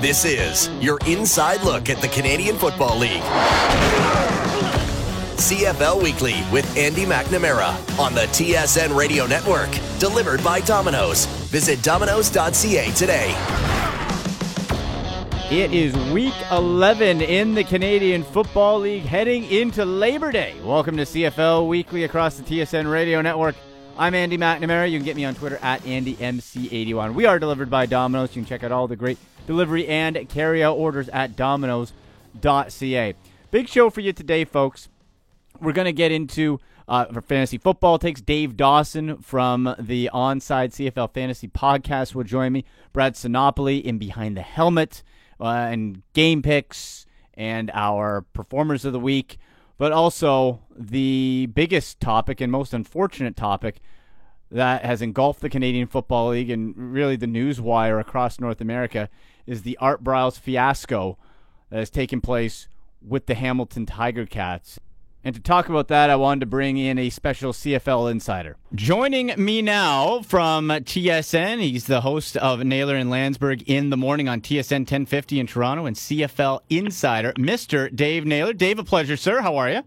[0.00, 3.20] This is your inside look at the Canadian Football League.
[5.36, 9.68] CFL Weekly with Andy McNamara on the TSN Radio Network.
[9.98, 11.26] Delivered by Domino's.
[11.50, 13.34] Visit domino's.ca today.
[15.50, 20.54] It is week 11 in the Canadian Football League heading into Labor Day.
[20.64, 23.54] Welcome to CFL Weekly across the TSN Radio Network.
[23.98, 24.90] I'm Andy McNamara.
[24.90, 27.12] You can get me on Twitter at AndyMC81.
[27.12, 28.34] We are delivered by Domino's.
[28.34, 29.18] You can check out all the great
[29.50, 33.14] delivery and carryout orders at Domino's.ca.
[33.50, 34.88] Big show for you today, folks.
[35.60, 38.20] We're going to get into uh, for fantasy football takes.
[38.20, 42.64] Dave Dawson from the Onside CFL Fantasy Podcast will join me.
[42.92, 45.02] Brad Sinopoli in Behind the Helmet
[45.40, 49.36] uh, and game picks and our performers of the week
[49.78, 53.80] but also the biggest topic and most unfortunate topic
[54.50, 59.08] that has engulfed the Canadian Football League and really the news wire across North America
[59.46, 61.18] is the Art Briles fiasco
[61.70, 62.68] that has taken place
[63.06, 64.78] with the Hamilton Tiger Cats.
[65.22, 68.56] And to talk about that, I wanted to bring in a special CFL insider.
[68.74, 74.28] Joining me now from TSN, he's the host of Naylor and Landsberg in the morning
[74.28, 77.94] on TSN 1050 in Toronto and CFL insider, Mr.
[77.94, 78.54] Dave Naylor.
[78.54, 79.42] Dave, a pleasure, sir.
[79.42, 79.82] How are you?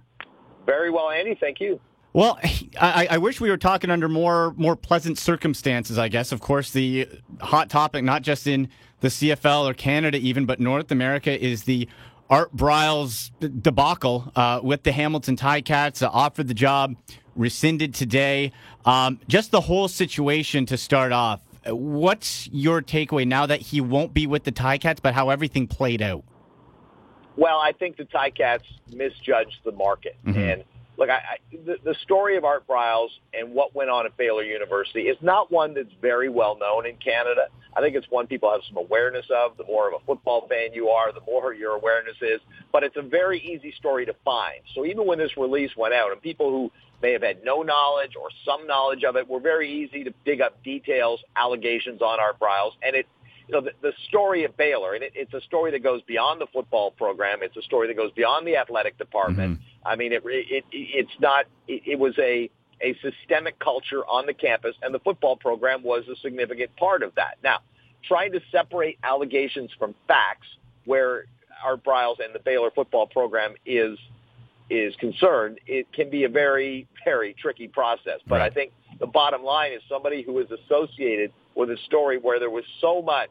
[0.67, 1.35] Very well, Andy.
[1.39, 1.79] Thank you.
[2.13, 2.39] Well,
[2.79, 5.97] I, I, wish we were talking under more more pleasant circumstances.
[5.97, 7.09] I guess, of course, the
[7.41, 8.69] hot topic, not just in
[9.03, 11.89] the CFL or Canada, even, but North America, is the
[12.29, 16.01] Art Briles debacle uh, with the Hamilton Ticats.
[16.01, 16.95] Uh, offered the job,
[17.35, 18.53] rescinded today.
[18.85, 21.41] Um, just the whole situation to start off.
[21.65, 26.01] What's your takeaway now that he won't be with the Ticats, but how everything played
[26.01, 26.23] out?
[27.35, 30.15] Well, I think the Ticats misjudged the market.
[30.25, 30.39] Mm-hmm.
[30.39, 30.63] And
[30.97, 34.43] look, I, I, the, the story of Art Briles and what went on at Baylor
[34.43, 37.47] University is not one that's very well known in Canada.
[37.75, 39.57] I think it's one people have some awareness of.
[39.57, 42.39] The more of a football fan you are, the more your awareness is.
[42.71, 44.61] But it's a very easy story to find.
[44.75, 48.11] So even when this release went out, and people who may have had no knowledge
[48.19, 52.39] or some knowledge of it were very easy to dig up details, allegations on Art
[52.39, 53.07] Briles, and it
[53.47, 56.39] you know, the, the story of Baylor, and it, it's a story that goes beyond
[56.39, 57.39] the football program.
[57.41, 59.59] It's a story that goes beyond the athletic department.
[59.59, 59.63] Mm-hmm.
[59.85, 62.49] I mean, it, it, it's not, it, it was a,
[62.81, 67.13] a systemic culture on the campus, and the football program was a significant part of
[67.15, 67.37] that.
[67.43, 67.59] Now,
[68.07, 70.47] trying to separate allegations from facts,
[70.85, 71.25] where
[71.63, 73.97] Art Briles and the Baylor football program is
[74.69, 78.19] is concerned, it can be a very, very tricky process.
[78.27, 78.51] But right.
[78.51, 82.49] I think the bottom line is somebody who is associated with a story where there
[82.49, 83.29] was so much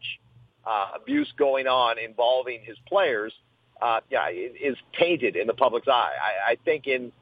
[0.66, 3.32] uh, abuse going on involving his players,
[3.82, 6.12] uh, yeah, is tainted in the public's eye.
[6.20, 7.12] I, I think in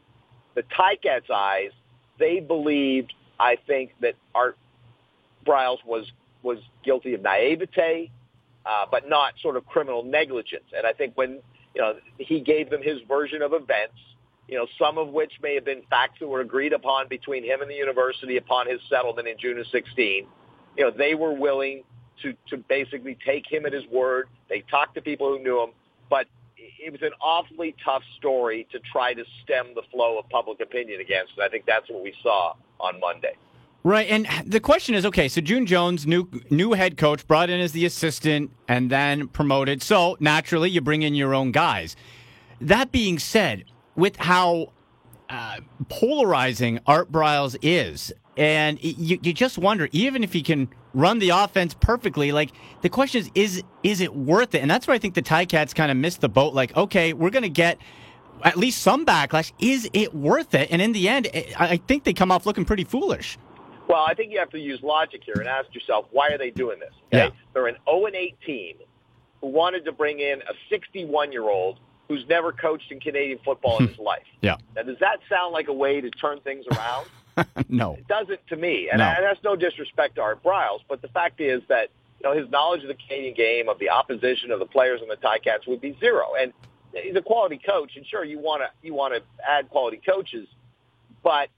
[0.55, 1.71] the Ticats' eyes,
[2.19, 4.59] they believed, I think, that Art
[5.47, 6.07] Briles was
[6.43, 8.11] was guilty of naivete,
[8.65, 10.65] uh, but not sort of criminal negligence.
[10.77, 11.41] And I think when
[11.75, 13.99] you know he gave them his version of events,
[14.49, 17.63] you know, some of which may have been facts that were agreed upon between him
[17.63, 20.27] and the university upon his settlement in June of 16
[20.77, 21.83] you know, they were willing
[22.23, 24.29] to, to basically take him at his word.
[24.49, 25.71] They talked to people who knew him,
[26.09, 26.27] but
[26.79, 31.01] it was an awfully tough story to try to stem the flow of public opinion
[31.01, 31.33] against.
[31.37, 33.35] And I think that's what we saw on Monday.
[33.83, 37.61] Right, and the question is, okay, so June Jones, new new head coach, brought in
[37.61, 39.83] as the assistant, and then promoted.
[39.83, 41.97] So naturally, you bring in your own guys.
[42.61, 43.65] That being said,
[43.97, 44.73] with how
[45.31, 51.19] uh, polarizing Art Briles is, and you, you just wonder, even if he can run
[51.19, 52.51] the offense perfectly, like
[52.83, 54.63] the question is, is is it worth it?
[54.63, 56.55] And that's where I think the Ticats kind of missed the boat.
[56.55, 57.79] Like, okay, we're going to get
[58.43, 59.53] at least some backlash.
[59.59, 60.69] Is it worth it?
[60.71, 63.39] And in the end, eh, I think they come off looking pretty foolish.
[63.89, 66.51] Well, I think you have to use logic here and ask yourself, why are they
[66.51, 66.95] doing this?
[67.09, 67.25] Okay?
[67.25, 67.31] Yeah.
[67.53, 68.77] They're an 0 and 8 team
[69.41, 73.79] who wanted to bring in a 61 year old who's never coached in Canadian football
[73.79, 73.91] in hmm.
[73.91, 74.27] his life.
[74.43, 74.57] Yeah.
[74.77, 77.07] Now, does that sound like a way to turn things around?
[77.69, 77.95] no.
[77.95, 78.89] It doesn't to me.
[78.91, 79.05] And, no.
[79.05, 81.89] I, and that's no disrespect to Art Briles, but the fact is that
[82.21, 85.11] you know his knowledge of the Canadian game, of the opposition, of the players and
[85.11, 86.35] the Ticats would be zero.
[86.39, 86.53] And
[86.95, 90.47] he's a quality coach, and sure you want to you want to add quality coaches,
[91.23, 91.49] but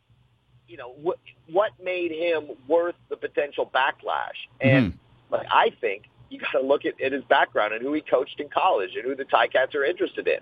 [0.69, 1.19] you know what
[1.50, 4.49] what made him worth the potential backlash?
[4.61, 5.35] And mm-hmm.
[5.35, 8.40] like, I think you got to look at, at his background and who he coached
[8.40, 10.38] in college and who the Ticats are interested in.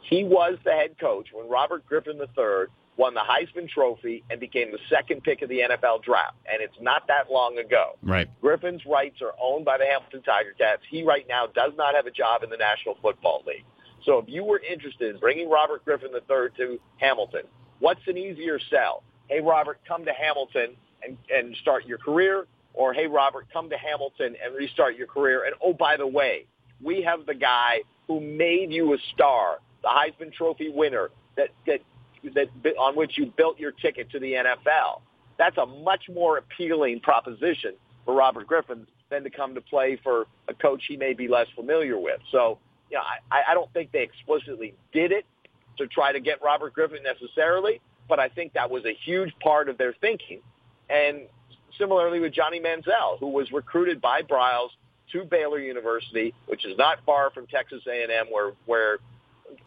[0.00, 2.66] He was the head coach when Robert Griffin III
[2.98, 6.36] won the Heisman Trophy, and became the second pick of the NFL draft.
[6.52, 7.96] And it's not that long ago.
[8.02, 8.28] Right.
[8.40, 10.82] Griffin's rights are owned by the Hamilton Tiger Cats.
[10.90, 13.64] He right now does not have a job in the National Football League.
[14.04, 17.42] So if you were interested in bringing Robert Griffin III to Hamilton,
[17.78, 19.04] what's an easier sell?
[19.28, 22.46] Hey, Robert, come to Hamilton and, and start your career.
[22.74, 25.44] Or, hey, Robert, come to Hamilton and restart your career.
[25.44, 26.46] And, oh, by the way,
[26.82, 31.80] we have the guy who made you a star, the Heisman Trophy winner that that
[32.34, 32.48] that
[32.78, 35.00] on which you built your ticket to the NFL.
[35.38, 37.74] That's a much more appealing proposition
[38.04, 41.46] for Robert Griffin than to come to play for a coach he may be less
[41.54, 42.20] familiar with.
[42.30, 42.58] So,
[42.90, 45.24] you know, I, I don't think they explicitly did it
[45.78, 49.68] to try to get Robert Griffin necessarily, but I think that was a huge part
[49.68, 50.40] of their thinking.
[50.90, 51.22] And
[51.78, 54.70] similarly with Johnny Manziel, who was recruited by Briles
[55.12, 58.98] to Baylor University, which is not far from Texas A&M, where where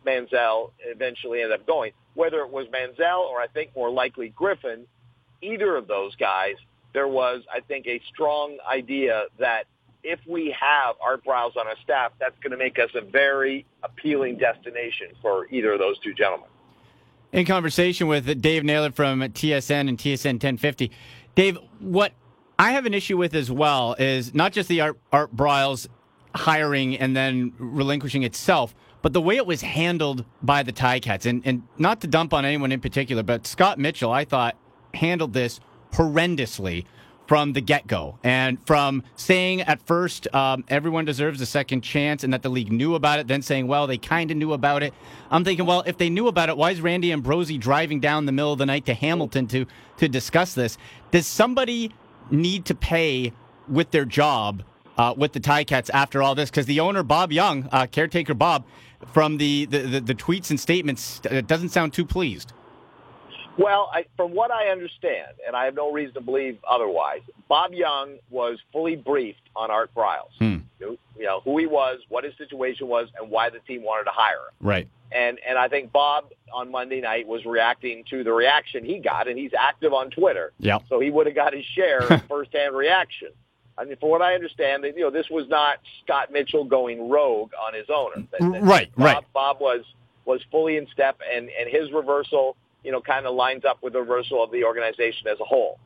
[0.06, 1.92] Manziel eventually ended up going.
[2.13, 4.86] Whether it was Manziel or I think more likely Griffin,
[5.42, 6.56] either of those guys,
[6.94, 9.66] there was I think a strong idea that
[10.04, 13.66] if we have Art Briles on our staff, that's going to make us a very
[13.84, 16.48] appealing destination for either of those two gentlemen.
[17.31, 20.92] In conversation with Dave Naylor from TSN and TSN 1050,
[21.36, 22.14] Dave, what
[22.60, 25.88] I have an issue with as well is not just the Art, Art Briles
[26.36, 31.25] hiring and then relinquishing itself, but the way it was handled by the Ticats.
[31.25, 34.56] And, and not to dump on anyone in particular, but Scott Mitchell, I thought,
[34.94, 35.60] handled this
[35.94, 36.86] horrendously
[37.28, 38.19] from the get go.
[38.24, 42.72] And from saying at first um, everyone deserves a second chance and that the league
[42.72, 44.94] knew about it, then saying, well, they kind of knew about it.
[45.30, 48.33] I'm thinking, well, if they knew about it, why is Randy Ambrosie driving down the
[48.33, 49.66] middle of the night to Hamilton to,
[49.98, 50.78] to discuss this?
[51.12, 51.94] Does somebody
[52.31, 53.31] need to pay
[53.69, 54.63] with their job
[55.01, 56.50] uh, with the Ticats after all this?
[56.50, 58.65] Because the owner, Bob Young, uh, caretaker Bob,
[59.12, 62.53] from the, the, the, the tweets and statements, uh, doesn't sound too pleased.
[63.57, 67.74] Well, I, from what I understand, and I have no reason to believe otherwise, Bob
[67.74, 70.31] Young was fully briefed on Art Briles.
[70.39, 70.57] Hmm.
[70.80, 74.12] You know who he was, what his situation was, and why the team wanted to
[74.13, 74.68] hire him.
[74.68, 74.88] Right.
[75.12, 79.27] And and I think Bob on Monday night was reacting to the reaction he got,
[79.27, 80.54] and he's active on Twitter.
[80.57, 80.80] Yeah.
[80.89, 83.30] So he would have got his share of firsthand reaction.
[83.81, 87.51] I mean, for what I understand, you know, this was not Scott Mitchell going rogue
[87.60, 88.28] on his owner.
[88.62, 88.95] Right.
[88.95, 89.24] Bob, right.
[89.33, 89.81] Bob was
[90.25, 93.94] was fully in step, and and his reversal, you know, kind of lines up with
[93.94, 95.80] the reversal of the organization as a whole.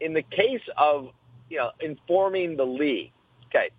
[0.00, 1.08] In the case of
[1.48, 3.12] you know informing the league,
[3.46, 3.70] okay,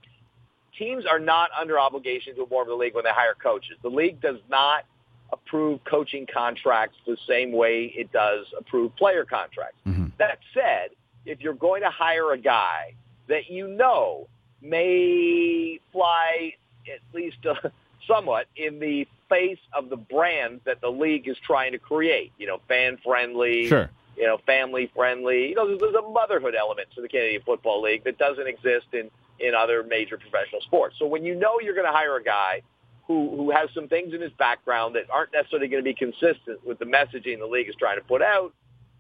[0.76, 3.78] teams are not under obligation to inform the league when they hire coaches.
[3.84, 4.86] The league does not
[5.32, 9.78] approve coaching contracts the same way it does approve player contracts.
[9.86, 10.08] Mm-hmm.
[10.18, 10.90] That said,
[11.28, 12.96] if you're going to hire a guy
[13.32, 14.28] that you know
[14.62, 16.54] may fly
[16.86, 17.70] at least uh,
[18.08, 22.46] somewhat in the face of the brand that the league is trying to create, you
[22.46, 23.90] know, fan friendly, sure.
[24.18, 25.50] you know, family friendly.
[25.50, 28.88] You know, there's, there's a motherhood element to the Canadian Football League that doesn't exist
[28.94, 30.98] in in other major professional sports.
[31.00, 32.62] So when you know you're going to hire a guy
[33.08, 36.66] who who has some things in his background that aren't necessarily going to be consistent
[36.66, 38.54] with the messaging the league is trying to put out,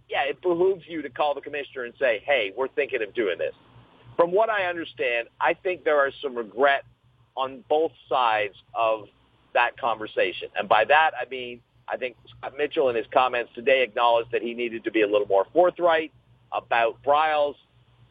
[0.09, 3.37] yeah, it behooves you to call the commissioner and say, "Hey, we're thinking of doing
[3.37, 3.53] this."
[4.15, 6.83] From what I understand, I think there are some regret
[7.35, 9.07] on both sides of
[9.53, 10.49] that conversation.
[10.55, 14.41] And by that, I mean, I think Scott Mitchell in his comments today acknowledged that
[14.41, 16.11] he needed to be a little more forthright
[16.51, 17.55] about Briles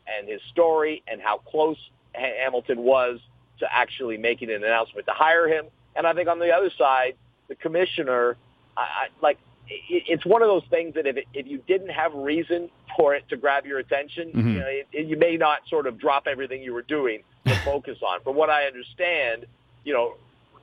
[0.07, 1.79] and his story and how close
[2.15, 3.21] Hamilton was
[3.61, 5.67] to actually making an announcement to hire him.
[5.95, 7.15] And I think on the other side,
[7.49, 8.37] the commissioner,
[8.77, 9.39] I, I, like,
[9.71, 13.29] it's one of those things that if it, if you didn't have reason for it
[13.29, 14.49] to grab your attention, mm-hmm.
[14.49, 17.55] you, know, it, it, you may not sort of drop everything you were doing to
[17.65, 18.21] focus on.
[18.23, 19.47] From what I understand,
[19.85, 20.15] you know,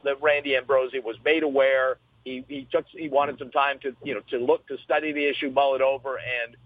[0.03, 1.97] that Randy Ambrosie was made aware.
[2.23, 5.25] He, he took he wanted some time to you know to look to study the
[5.25, 6.57] issue, mull it over, and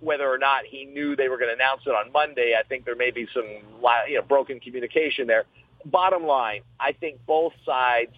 [0.00, 2.84] whether or not he knew they were going to announce it on Monday, I think
[2.84, 3.46] there may be some
[4.08, 5.44] you know, broken communication there.
[5.86, 8.12] Bottom line, I think both sides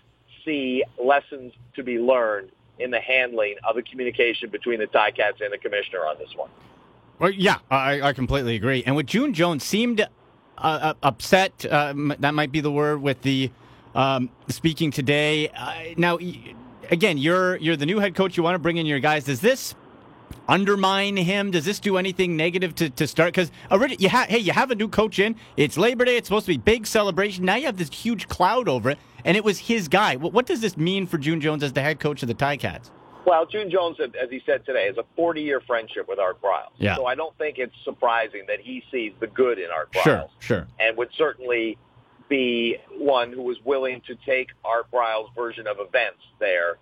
[0.44, 2.50] see lessons to be learned
[2.80, 6.50] in the handling of the communication between the Ticats and the commissioner on this one.
[7.18, 8.82] Well, yeah, I, I completely agree.
[8.84, 10.04] And with June Jones seemed uh,
[10.58, 13.50] uh upset, uh, that might be the word, with the
[13.94, 15.48] um, speaking today.
[15.48, 16.18] Uh, now,
[16.90, 18.36] again, you're you're the new head coach.
[18.36, 19.24] You want to bring in your guys.
[19.24, 19.74] Does this
[20.48, 21.50] undermine him?
[21.50, 23.32] Does this do anything negative to, to start?
[23.32, 25.36] Because already, you ha- hey, you have a new coach in.
[25.56, 26.16] It's Labor Day.
[26.16, 27.44] It's supposed to be big celebration.
[27.44, 30.16] Now you have this huge cloud over it, and it was his guy.
[30.16, 32.90] What, what does this mean for June Jones as the head coach of the Ticats?
[33.26, 36.70] Well, June Jones, as he said today, has a 40-year friendship with Art Briles.
[36.78, 36.96] Yeah.
[36.96, 40.02] So I don't think it's surprising that he sees the good in Art Briles.
[40.02, 40.68] Sure, sure.
[40.78, 41.76] And would certainly
[42.28, 46.78] be one who was willing to take Art Briles' version of events there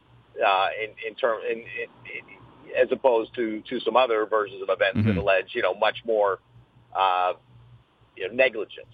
[0.47, 2.38] uh, in, in term in, in,
[2.77, 5.09] as opposed to to some other versions of events mm-hmm.
[5.09, 6.39] that allege you know much more
[6.97, 7.33] uh,
[8.17, 8.87] you know, negligence.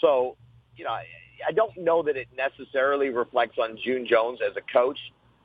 [0.00, 0.36] So
[0.76, 1.06] you know I,
[1.48, 4.98] I don't know that it necessarily reflects on June Jones as a coach.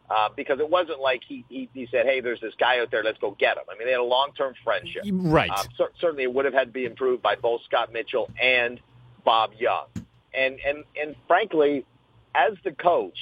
[0.07, 3.03] Uh, because it wasn't like he, he he said, "Hey, there's this guy out there,
[3.03, 5.01] let's go get him." I mean, they had a long-term friendship.
[5.11, 5.49] Right.
[5.49, 8.79] Um, cer- certainly, it would have had to be improved by both Scott Mitchell and
[9.23, 9.87] Bob Young
[10.35, 11.85] and and and frankly,
[12.33, 13.17] as the coach,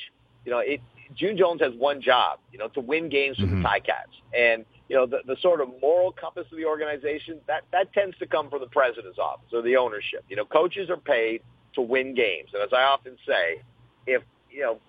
[0.46, 0.82] you know, it,
[1.16, 3.62] June Jones has one job, you know, to win games for Mhm.
[3.62, 4.16] the Ticats.
[4.38, 8.18] And, you know, the, the sort of moral compass of the organization, that, that tends
[8.20, 10.24] to come from the president's office or the ownership.
[10.30, 11.42] You know, coaches are paid
[11.74, 12.50] to win games.
[12.54, 13.62] And as I often say,
[14.08, 14.80] if, you know,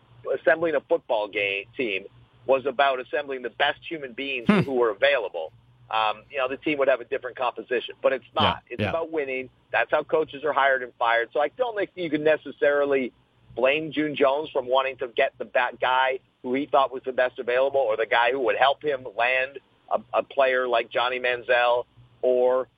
[0.41, 2.05] assembling a football game team
[2.47, 4.61] was about assembling the best human beings Hmm.
[4.61, 5.53] who were available,
[5.91, 7.95] um, you know, the team would have a different composition.
[8.03, 8.63] But it's not.
[8.69, 8.89] Yeah, it's yeah.
[8.91, 9.49] about winning.
[9.71, 11.29] That's how coaches are hired and fired.
[11.33, 13.13] So I don't think you can necessarily
[13.55, 17.13] blame June Jones from wanting to get the bat guy who he thought was the
[17.13, 19.59] best available or the guy who would help him land
[19.91, 21.85] a, a player like Johnny Manziel
[22.23, 22.69] or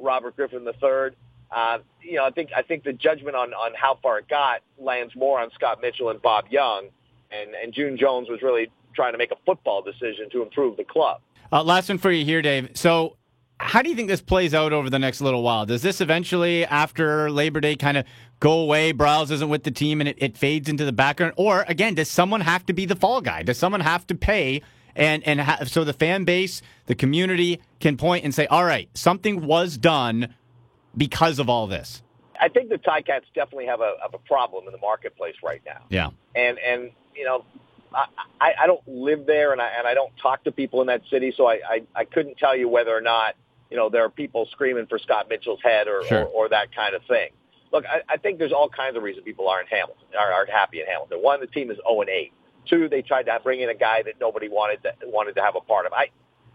[0.00, 1.16] Robert Griffin III.
[1.50, 4.60] Uh, you know, I think I think the judgment on on how far it got
[4.78, 6.88] lands more on Scott Mitchell and Bob Young,
[7.30, 10.84] and and June Jones was really trying to make a football decision to improve the
[10.84, 11.20] club.
[11.52, 12.70] Uh, last one for you here, Dave.
[12.74, 13.16] So,
[13.60, 15.66] how do you think this plays out over the next little while?
[15.66, 18.04] Does this eventually, after Labor Day, kind of
[18.40, 18.92] go away?
[18.92, 21.32] Briles isn't with the team and it, it fades into the background?
[21.36, 23.42] Or, again, does someone have to be the fall guy?
[23.42, 24.62] Does someone have to pay?
[24.94, 28.88] And, and ha- so the fan base, the community can point and say, all right,
[28.94, 30.34] something was done
[30.96, 32.02] because of all this.
[32.40, 35.80] I think the Ticats definitely have a have a problem in the marketplace right now.
[35.88, 36.10] Yeah.
[36.34, 37.44] and and you know
[37.94, 41.00] I, I don't live there and I and I don't talk to people in that
[41.10, 43.36] city, so I, I I couldn't tell you whether or not
[43.70, 46.24] you know there are people screaming for Scott Mitchell's head or Sure.
[46.24, 47.30] or, or that kind of thing.
[47.72, 50.80] Look, I, I think there's all kinds of reasons people aren't Hamilton are, aren't happy
[50.80, 51.18] in Hamilton.
[51.18, 52.32] One, the team is 0 and 8.
[52.66, 55.56] Two, they tried to bring in a guy that nobody wanted to wanted to have
[55.56, 55.92] a part of.
[55.92, 56.08] I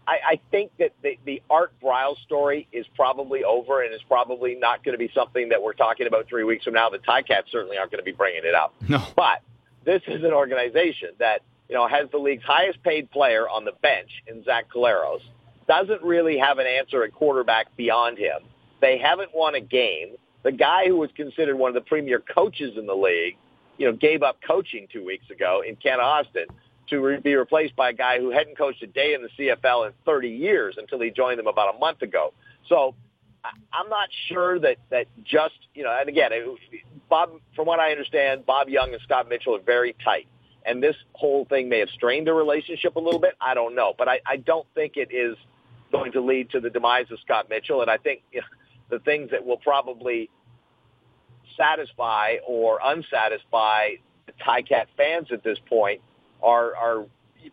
[0.06, 4.54] I, I think that the, the Art Briles story is probably over and is probably
[4.54, 6.90] not going to be something that we're talking about three weeks from now.
[6.90, 8.74] The Ticats certainly aren't going to be bringing it up.
[8.88, 9.02] No.
[9.14, 9.42] But
[9.84, 13.72] this is an organization that, you know, has the league's highest paid player on the
[13.80, 15.20] bench in Zach Collaros,
[15.68, 18.40] doesn't really have an answer at quarterback beyond him.
[18.80, 20.16] They haven't won a game.
[20.42, 23.36] The guy who was considered one of the premier coaches in the league,
[23.78, 26.46] you know, gave up coaching two weeks ago in Kent Austin
[26.88, 29.86] to re- be replaced by a guy who hadn't coached a day in the CFL
[29.86, 32.32] in 30 years until he joined them about a month ago.
[32.68, 32.94] So
[33.72, 36.58] I'm not sure that that just you know, and again, it,
[37.08, 40.28] Bob, from what I understand, Bob Young and Scott Mitchell are very tight,
[40.64, 43.34] and this whole thing may have strained their relationship a little bit.
[43.40, 45.36] I don't know, but I, I don't think it is
[45.90, 48.46] going to lead to the demise of Scott Mitchell, and I think you know,
[48.92, 50.30] the things that will probably
[51.56, 53.90] satisfy or unsatisfy
[54.26, 56.00] the Ticat fans at this point
[56.42, 57.06] are are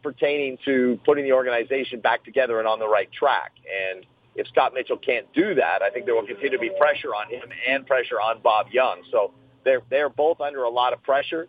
[0.03, 3.53] pertaining to putting the organization back together and on the right track.
[3.91, 4.05] And
[4.35, 7.27] if Scott Mitchell can't do that, I think there will continue to be pressure on
[7.29, 9.01] him and pressure on Bob Young.
[9.11, 9.31] So
[9.63, 11.47] they're they're both under a lot of pressure.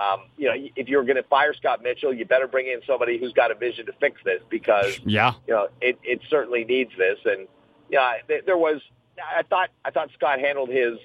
[0.00, 3.18] Um, you know, if you're going to fire Scott Mitchell, you better bring in somebody
[3.18, 5.34] who's got a vision to fix this because Yeah.
[5.46, 7.18] you know it it certainly needs this.
[7.26, 7.46] And
[7.90, 8.80] yeah, th- there was
[9.18, 10.98] I thought I thought Scott handled his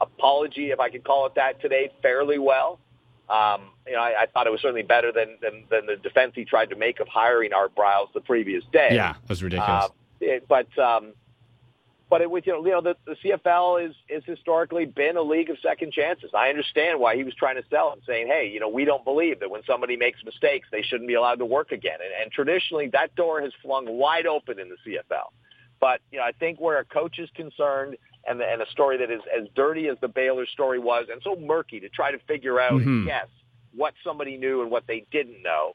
[0.00, 2.78] apology, if I could call it that, today fairly well.
[3.28, 6.32] Um, you know, I, I thought it was certainly better than, than than the defense
[6.34, 8.90] he tried to make of hiring Art Briles the previous day.
[8.92, 9.14] Yeah.
[9.22, 9.84] It was ridiculous.
[9.84, 9.88] Uh,
[10.20, 11.12] it, but um,
[12.10, 15.22] but it was you know, you know the, the CFL is is historically been a
[15.22, 16.30] league of second chances.
[16.36, 19.04] I understand why he was trying to sell and saying, hey, you know, we don't
[19.04, 21.98] believe that when somebody makes mistakes, they shouldn't be allowed to work again.
[22.02, 25.30] And, and traditionally, that door has flung wide open in the CFL.
[25.80, 27.96] But you know, I think where a coach is concerned,
[28.28, 31.22] and the, and a story that is as dirty as the Baylor story was, and
[31.22, 32.84] so murky to try to figure out Mhm.
[32.84, 33.28] and guess
[33.74, 35.74] what somebody knew and what they didn't know.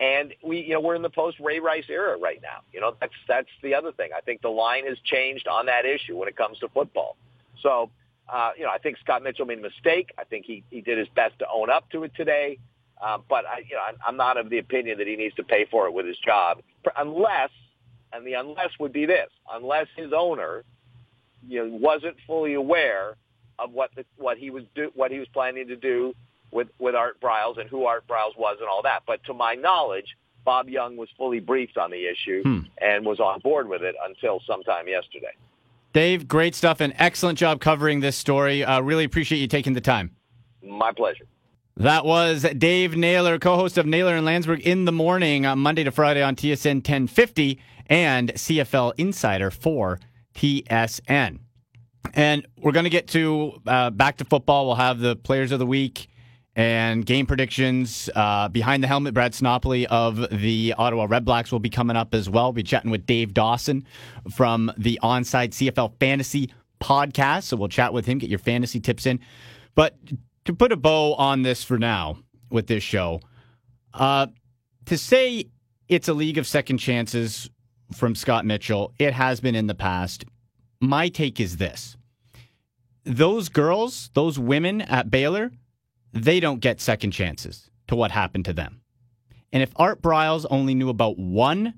[0.00, 2.62] And we, you know, we're in the post Ray Rice era right now.
[2.72, 4.10] You know, that's that's the other thing.
[4.16, 7.16] I think the line has changed on that issue when it comes to football.
[7.62, 7.90] So,
[8.28, 10.10] uh, you know, I think Scott Mitchell made a mistake.
[10.18, 12.58] I think he he did his best to own up to it today.
[13.00, 15.64] Um, but I, you know, I'm not of the opinion that he needs to pay
[15.70, 16.60] for it with his job,
[16.96, 17.50] unless,
[18.14, 20.64] and the unless would be this: unless his owner,
[21.48, 23.16] you know, wasn't fully aware
[23.58, 26.14] of what the, what he was do what he was planning to do
[26.50, 29.02] with with Art Briles and who Art Briles was and all that.
[29.06, 32.60] But to my knowledge, Bob Young was fully briefed on the issue Hmm.
[32.80, 35.32] and was on board with it until sometime yesterday.
[35.92, 38.64] Dave, great stuff and excellent job covering this story.
[38.64, 40.10] Uh, really appreciate you taking the time.
[40.62, 41.26] My pleasure.
[41.76, 45.90] That was Dave Naylor, co-host of Naylor and Landsberg in the morning, uh, Monday to
[45.90, 50.00] Friday on TSN 1050 and CFL Insider for
[50.34, 51.38] TSN.
[52.12, 54.66] And we're going to get to uh, back to football.
[54.66, 56.08] We'll have the players of the week
[56.56, 58.08] and game predictions.
[58.14, 62.30] Uh, behind the helmet, Brad Sinopoli of the Ottawa Redblacks will be coming up as
[62.30, 62.46] well.
[62.46, 63.84] We'll be chatting with Dave Dawson
[64.34, 67.44] from the Onside CFL Fantasy podcast.
[67.44, 69.20] So we'll chat with him, get your fantasy tips in.
[69.74, 69.96] But
[70.44, 72.18] to put a bow on this for now
[72.50, 73.20] with this show,
[73.92, 74.28] uh,
[74.86, 75.46] to say
[75.88, 77.50] it's a league of second chances
[77.92, 80.24] from Scott Mitchell, it has been in the past.
[80.80, 81.96] My take is this
[83.04, 85.52] those girls, those women at Baylor,
[86.12, 88.80] they don't get second chances to what happened to them.
[89.52, 91.74] And if Art Briles only knew about one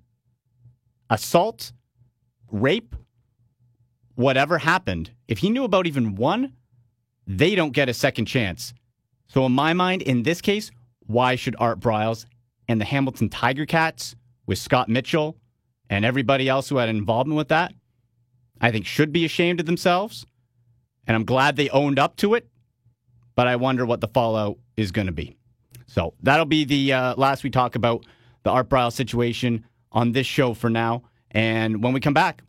[1.11, 1.73] assault,
[2.51, 2.95] rape,
[4.15, 6.53] whatever happened, if he knew about even one,
[7.27, 8.73] they don't get a second chance.
[9.29, 10.71] So, in my mind, in this case,
[11.07, 12.25] why should Art Briles
[12.69, 14.15] and the Hamilton Tiger Cats
[14.47, 15.37] with Scott Mitchell
[15.89, 17.73] and everybody else who had involvement with that,
[18.61, 20.27] I think should be ashamed of themselves.
[21.07, 22.49] And I'm glad they owned up to it,
[23.35, 25.37] but I wonder what the fallout is going to be.
[25.87, 28.05] So that'll be the uh, last we talk about
[28.43, 31.05] the Art Briles situation on this show for now.
[31.31, 32.43] And when we come back,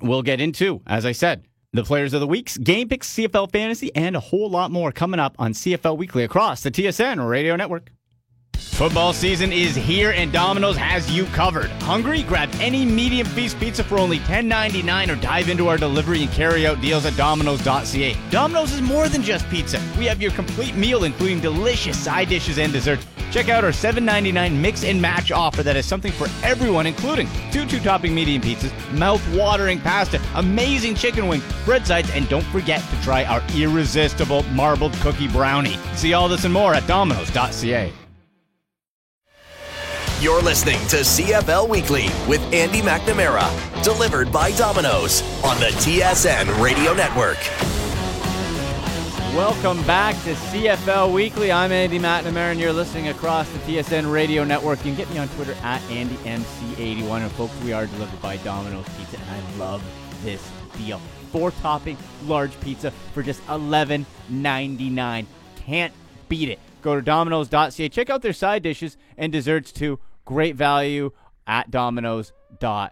[0.00, 3.94] we'll get into, as I said, the players of the weeks, game picks, CFL fantasy,
[3.94, 7.90] and a whole lot more coming up on CFL Weekly across the TSN radio network.
[8.82, 11.70] Football season is here and Domino's has you covered.
[11.82, 12.24] Hungry?
[12.24, 16.66] Grab any medium feast pizza for only $10.99 or dive into our delivery and carry
[16.66, 18.16] out deals at Domino's.ca.
[18.30, 19.80] Domino's is more than just pizza.
[19.96, 23.06] We have your complete meal, including delicious side dishes and desserts.
[23.30, 27.64] Check out our $7.99 mix and match offer that has something for everyone, including two
[27.66, 32.82] two topping medium pizzas, mouth watering pasta, amazing chicken wing, bread sides, and don't forget
[32.90, 35.78] to try our irresistible marbled cookie brownie.
[35.94, 37.92] See all this and more at Domino's.ca.
[40.22, 43.42] You're listening to CFL Weekly with Andy McNamara,
[43.82, 47.38] delivered by Domino's on the TSN Radio Network.
[49.34, 51.50] Welcome back to CFL Weekly.
[51.50, 54.78] I'm Andy McNamara, and you're listening across the TSN Radio Network.
[54.84, 57.22] You can get me on Twitter at AndyMC81.
[57.22, 59.82] And folks, we are delivered by Domino's Pizza, and I love
[60.22, 60.48] this
[60.78, 61.00] deal.
[61.32, 65.26] Four topping large pizza for just $11.99.
[65.56, 65.92] Can't
[66.28, 66.60] beat it.
[66.80, 67.88] Go to Domino's.ca.
[67.88, 69.98] Check out their side dishes and desserts too.
[70.32, 71.10] Great value
[71.46, 72.90] at domino's.ca.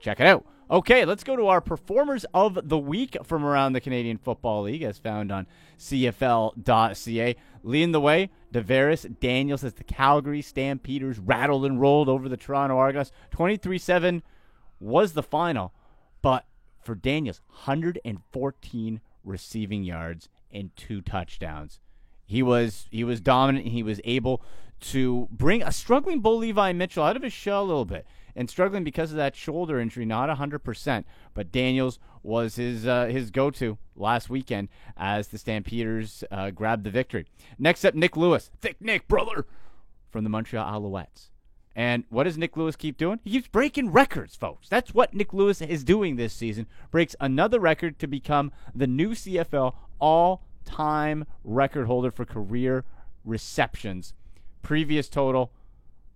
[0.00, 0.46] Check it out.
[0.70, 4.84] Okay, let's go to our performers of the week from around the Canadian Football League,
[4.84, 7.36] as found on CFL.ca.
[7.64, 12.76] Leading the way, Davaris Daniels as the Calgary Stampeders rattled and rolled over the Toronto
[12.78, 13.10] Argos.
[13.32, 14.22] 23 7
[14.78, 15.74] was the final,
[16.22, 16.44] but
[16.80, 21.80] for Daniels, 114 receiving yards and two touchdowns.
[22.24, 23.66] He was he was dominant.
[23.66, 24.42] He was able
[24.82, 28.48] to bring a struggling Bo Levi Mitchell out of his shell a little bit and
[28.48, 31.04] struggling because of that shoulder injury, not 100%.
[31.34, 36.90] But Daniels was his uh, his go-to last weekend as the Stampeders uh, grabbed the
[36.90, 37.26] victory.
[37.58, 39.46] Next up, Nik Lewis, thick Nick brother,
[40.10, 41.30] from the Montreal Alouettes.
[41.74, 43.18] And what does Nik Lewis keep doing?
[43.24, 44.68] He keeps breaking records, folks.
[44.68, 46.66] That's what Nik Lewis is doing this season.
[46.90, 52.84] Breaks another record to become the new CFL all-time record holder for career
[53.24, 54.12] receptions.
[54.62, 55.52] Previous total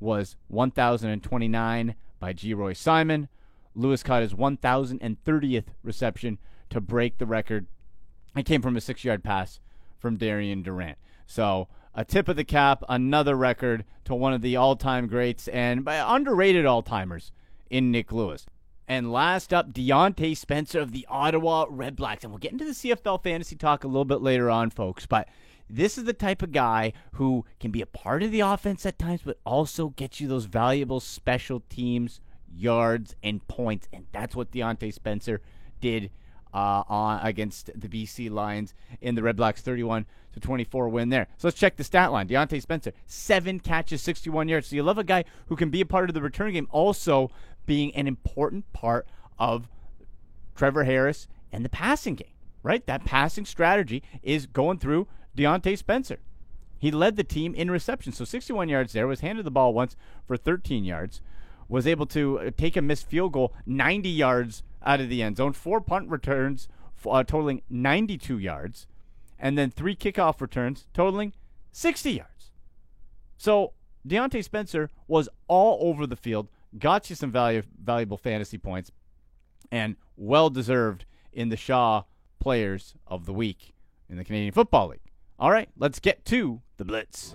[0.01, 3.29] was 1,029 by Geroy Simon.
[3.75, 6.39] Lewis caught his 1,030th reception
[6.71, 7.67] to break the record.
[8.37, 9.61] It came from a six yard pass
[9.99, 10.99] from Darian Durant.
[11.27, 15.49] So, a tip of the cap, another record to one of the all time greats
[15.49, 17.33] and uh, underrated all timers
[17.71, 18.47] in Nik Lewis.
[18.89, 22.23] And last up, Diontae Spencer of the Ottawa Redblacks.
[22.23, 25.07] And we'll get into the CFL fantasy talk a little bit later on, folks.
[25.07, 25.29] But
[25.69, 28.99] this is the type of guy who can be a part of the offense at
[28.99, 32.21] times, but also get you those valuable special teams
[32.53, 33.89] yards and points.
[33.93, 35.41] And that's what Diontae Spencer
[35.81, 36.11] did
[36.55, 41.27] uh, on against the BC Lions in the Red Blacks 31 to 24 win there.
[41.37, 42.29] So let's check the stat line.
[42.29, 44.69] Diontae Spencer, seven catches, 61 yards.
[44.69, 47.31] So you love a guy who can be a part of the return game, also
[47.67, 49.07] being an important part
[49.39, 49.69] of
[50.55, 52.87] Trevor Harris and the passing game, right?
[52.87, 56.19] That passing strategy is going through Diontae Spencer.
[56.79, 59.97] He led the team in receptions, so 61 yards there, was handed the ball once
[60.27, 61.21] for 13 yards,
[61.69, 65.39] was able to uh, take a missed field goal 90 yards out of the end
[65.39, 66.69] zone, four punt returns
[67.09, 68.87] uh, totaling 92 yards,
[69.39, 71.33] and then three kickoff returns totaling
[71.73, 72.51] 60 yards.
[73.37, 73.73] So
[74.07, 78.91] Diontae Spencer was all over the field, got you some value, valuable fantasy points,
[79.71, 82.05] and well deserved in the Shaw
[82.39, 83.75] Players of the Week
[84.09, 85.01] in the Canadian Football League.
[85.39, 87.35] All right, let's get to the Blitz.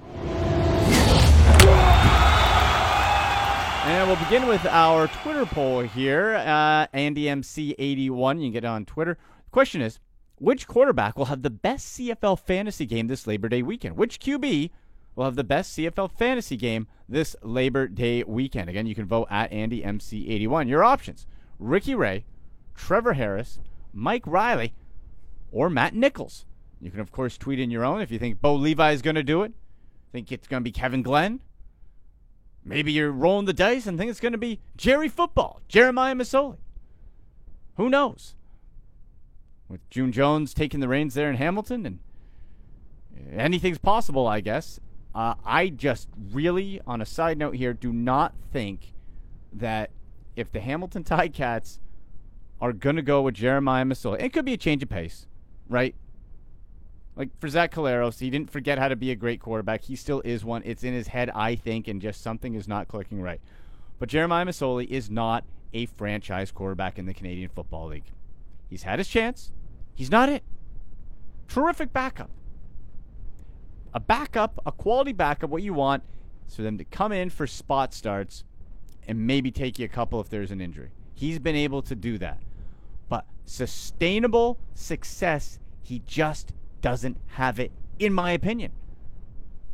[3.83, 6.35] And we'll begin with our Twitter poll here.
[6.35, 9.19] Uh, AndyMC81, you can get on Twitter.
[9.45, 9.99] The question is
[10.39, 13.97] which quarterback will have the best CFL fantasy game this Labor Day weekend?
[13.97, 14.71] Which QB
[15.15, 18.67] will have the best CFL fantasy game this Labor Day weekend?
[18.67, 20.67] Again, you can vote at AndyMC81.
[20.67, 21.27] Your options
[21.59, 22.25] Ricky Ray,
[22.73, 23.59] Trevor Harris,
[23.93, 24.73] Mike Reilly,
[25.51, 26.45] or Matt Nichols.
[26.81, 29.15] You can, of course, tweet in your own if you think Bo Levi is going
[29.15, 29.53] to do it.
[30.11, 31.39] Think it's going to be Kevin Glenn.
[32.65, 36.57] Maybe you're rolling the dice and think it's going to be Jerry Football, Jeremiah Masoli.
[37.77, 38.35] Who knows?
[39.67, 41.99] With June Jones taking the reins there in Hamilton, and
[43.31, 44.79] anything's possible, I guess.
[45.15, 48.93] Uh, I just really, on a side note here, do not think
[49.53, 49.91] that
[50.35, 51.79] if the Hamilton Ticats
[52.59, 55.25] are going to go with Jeremiah Masoli, it could be a change of pace,
[55.69, 55.95] right?
[57.15, 59.83] Like for Zach Collaros, he didn't forget how to be a great quarterback.
[59.83, 60.61] He still is one.
[60.65, 63.41] It's in his head, I think, and just something is not clicking right.
[63.99, 65.43] But Jeremiah Masoli is not
[65.73, 68.11] a franchise quarterback in the Canadian Football League.
[68.69, 69.51] He's had his chance.
[69.93, 70.43] He's not it.
[71.47, 72.31] Terrific backup.
[73.93, 76.03] A backup, a quality backup, what you want
[76.47, 78.45] is for them to come in for spot starts
[79.05, 80.91] and maybe take you a couple if there's an injury.
[81.13, 82.41] He's been able to do that.
[83.09, 88.71] But sustainable success, he just doesn't have it, in my opinion.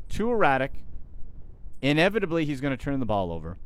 [0.10, 0.84] Too erratic.
[1.82, 3.58] Inevitably, he's going to turn the ball over.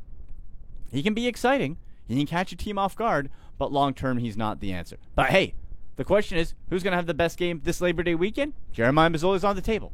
[0.90, 1.78] He can be exciting.
[2.06, 4.98] He can catch a team off guard, but long term, he's not the answer.
[5.14, 5.54] But hey,
[5.96, 8.52] the question is who's going to have the best game this Labor Day weekend?
[8.72, 9.92] Jeremiah Masoli is on the table.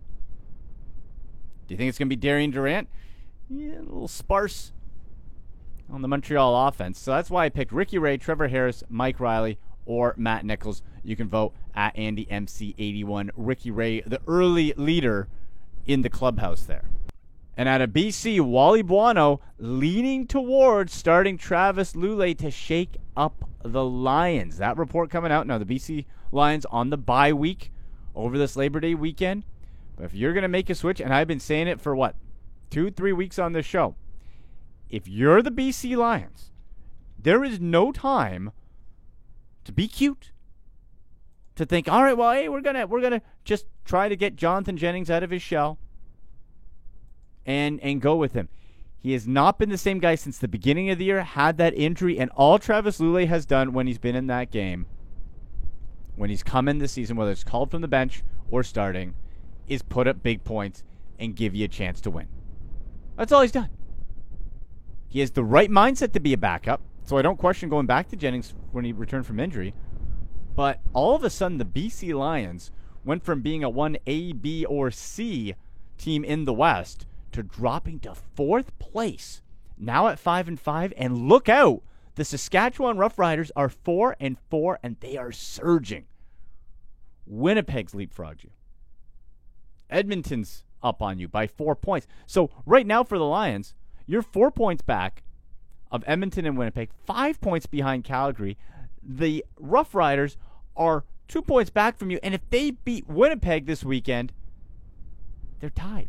[1.66, 2.88] Do you think it's going to be Darian Durant?
[3.48, 4.72] Yeah, a little sparse
[5.90, 6.98] on the Montreal offense.
[6.98, 10.82] So that's why I picked Ricky Ray, Trevor Harris, Mike Reilly, or Matt Nichols.
[11.02, 15.28] You can vote at Andy MC81, Ricky Ray, the early leader
[15.86, 16.82] in the clubhouse there.
[17.56, 23.84] And out of BC, Wally Buono leaning towards starting Travis Lulay to shake up the
[23.84, 24.58] Lions.
[24.58, 25.56] That report coming out now.
[25.56, 27.70] The BC Lions on the bye week
[28.12, 29.44] over this Labor Day weekend.
[29.96, 32.16] But if you're going to make a switch, and I've been saying it for what,
[32.70, 33.94] two, three weeks on this show,
[34.90, 36.50] if you're the BC Lions,
[37.16, 38.50] there is no time
[39.62, 40.32] to be cute.
[41.58, 44.76] To think, all right, well, hey, we're gonna we're gonna just try to get Jonathan
[44.76, 45.76] Jennings out of his shell
[47.44, 48.48] and and go with him.
[48.96, 51.74] He has not been the same guy since the beginning of the year, had that
[51.74, 54.86] injury, and all Travis Lulay has done when he's been in that game,
[56.14, 59.14] when he's come in this season, whether it's called from the bench or starting,
[59.66, 60.84] is put up big points
[61.18, 62.28] and give you a chance to win.
[63.16, 63.70] That's all he's done.
[65.08, 68.08] He has the right mindset to be a backup, so I don't question going back
[68.10, 69.74] to Jennings when he returned from injury.
[70.58, 72.72] But all of a sudden, the BC Lions
[73.04, 75.54] went from being a 1A, B, or C
[75.98, 79.40] team in the West to dropping to fourth place,
[79.78, 80.92] now at 5 and 5.
[80.96, 81.82] And look out,
[82.16, 86.06] the Saskatchewan Roughriders are 4 and 4, and they are surging.
[87.24, 88.50] Winnipeg's leapfrogged you.
[89.88, 92.08] Edmonton's up on you by four points.
[92.26, 93.74] So right now for the Lions,
[94.06, 95.22] you're four points back
[95.92, 98.58] of Edmonton and Winnipeg, five points behind Calgary.
[99.00, 100.36] The Rough Riders
[100.78, 104.32] are two points back from you, and if they beat Winnipeg this weekend,
[105.60, 106.08] they're tied.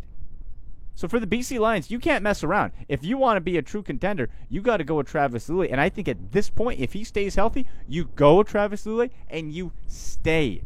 [0.95, 2.73] So for the BC Lions, you can't mess around.
[2.89, 5.71] If you want to be a true contender, you got to go with Travis Lulay.
[5.71, 9.09] And I think at this point, if he stays healthy, you go with Travis Lulay
[9.29, 10.61] and you stay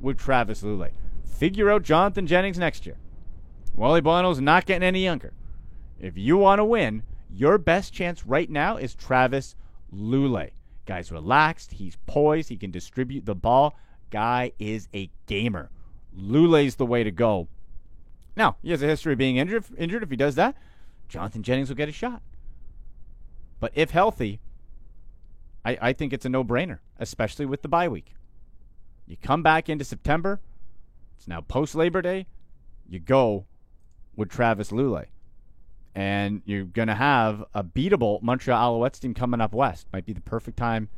[0.00, 0.90] with Travis Lulay.
[1.24, 2.96] Figure out Jonathan Jennings next year.
[3.76, 5.32] Wally Buono's not getting any younger.
[6.00, 9.54] If you want to win, your best chance right now is Travis
[9.94, 10.50] Lulay.
[10.88, 11.72] Guy's relaxed.
[11.72, 12.48] He's poised.
[12.48, 13.76] He can distribute the ball.
[14.10, 15.68] Guy is a gamer.
[16.18, 17.46] Lulay's the way to go.
[18.34, 19.66] Now, he has a history of being injured.
[19.76, 20.02] Injured.
[20.02, 20.56] If he does that,
[21.06, 22.22] Jonathan Jennings will get a shot.
[23.60, 24.40] But if healthy,
[25.62, 28.14] I, I think it's a no-brainer, especially with the bye week.
[29.06, 30.40] You come back into September.
[31.18, 32.26] It's now post Labor Day.
[32.88, 33.44] You go
[34.16, 35.06] with Travis Lulay.
[35.98, 39.88] And you're going to have a beatable Montreal Alouettes team coming up west.
[39.92, 40.88] Might be the perfect time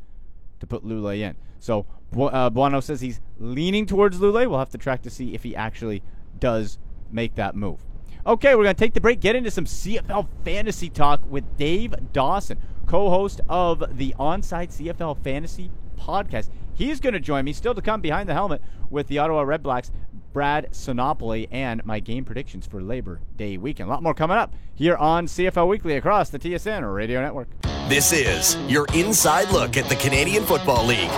[0.58, 1.36] to put Lulay in.
[1.58, 1.86] So
[2.18, 4.46] uh, Buono says he's leaning towards Lulay.
[4.46, 6.02] We'll have to track to see if he actually
[6.38, 6.78] does
[7.10, 7.80] make that move.
[8.26, 11.94] Okay, we're going to take the break, get into some CFL fantasy talk with Dave
[12.12, 16.50] Dawson, co host of the Onside CFL Fantasy podcast.
[16.80, 19.90] He's going to join me, still to come behind the helmet, with the Ottawa Redblacks
[20.32, 23.90] Brad Sinopoli, and my game predictions for Labor Day weekend.
[23.90, 27.48] A lot more coming up here on CFL Weekly across the TSN Radio Network.
[27.90, 31.10] This is your inside look at the Canadian Football League.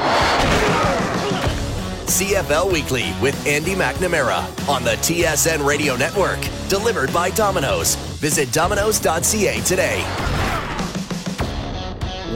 [2.10, 6.40] CFL Weekly with Andy McNamara on the TSN Radio Network.
[6.68, 7.94] Delivered by Domino's.
[8.18, 10.41] Visit domino's.ca today.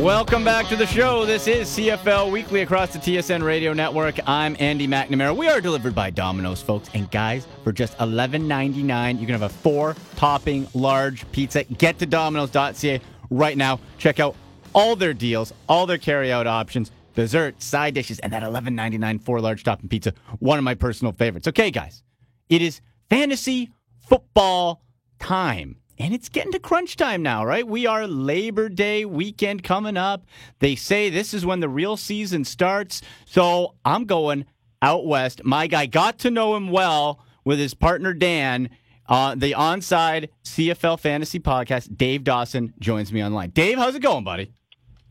[0.00, 1.24] Welcome back to the show.
[1.24, 4.18] This is CFL Weekly across the TSN Radio Network.
[4.28, 5.35] I'm Andy McNamara.
[5.35, 6.90] We are delivered by Domino's, folks.
[6.92, 11.64] And guys, for just $11.99, you can have a four topping large pizza.
[11.64, 13.80] Get to domino's.ca right now.
[13.96, 14.37] Check out
[14.74, 19.40] all their deals, all their carry out options, dessert, side dishes, and that $11.99 four
[19.40, 20.12] large topping pizza.
[20.40, 21.48] One of my personal favorites.
[21.48, 22.02] Okay, guys,
[22.50, 23.70] it is fantasy
[24.06, 24.82] football
[25.18, 25.76] time.
[25.98, 27.66] And it's getting to crunch time now, right?
[27.66, 30.26] We are Labor Day weekend coming up.
[30.59, 33.00] They say this is when the real season starts.
[33.24, 34.44] So I'm going
[34.82, 35.42] out west.
[35.44, 38.68] My guy got to know him well with his partner Dan.
[39.09, 43.50] Uh, the Onside CFL Fantasy Podcast, Dave Dawson joins me online.
[43.50, 44.52] Dave, how's it going, buddy?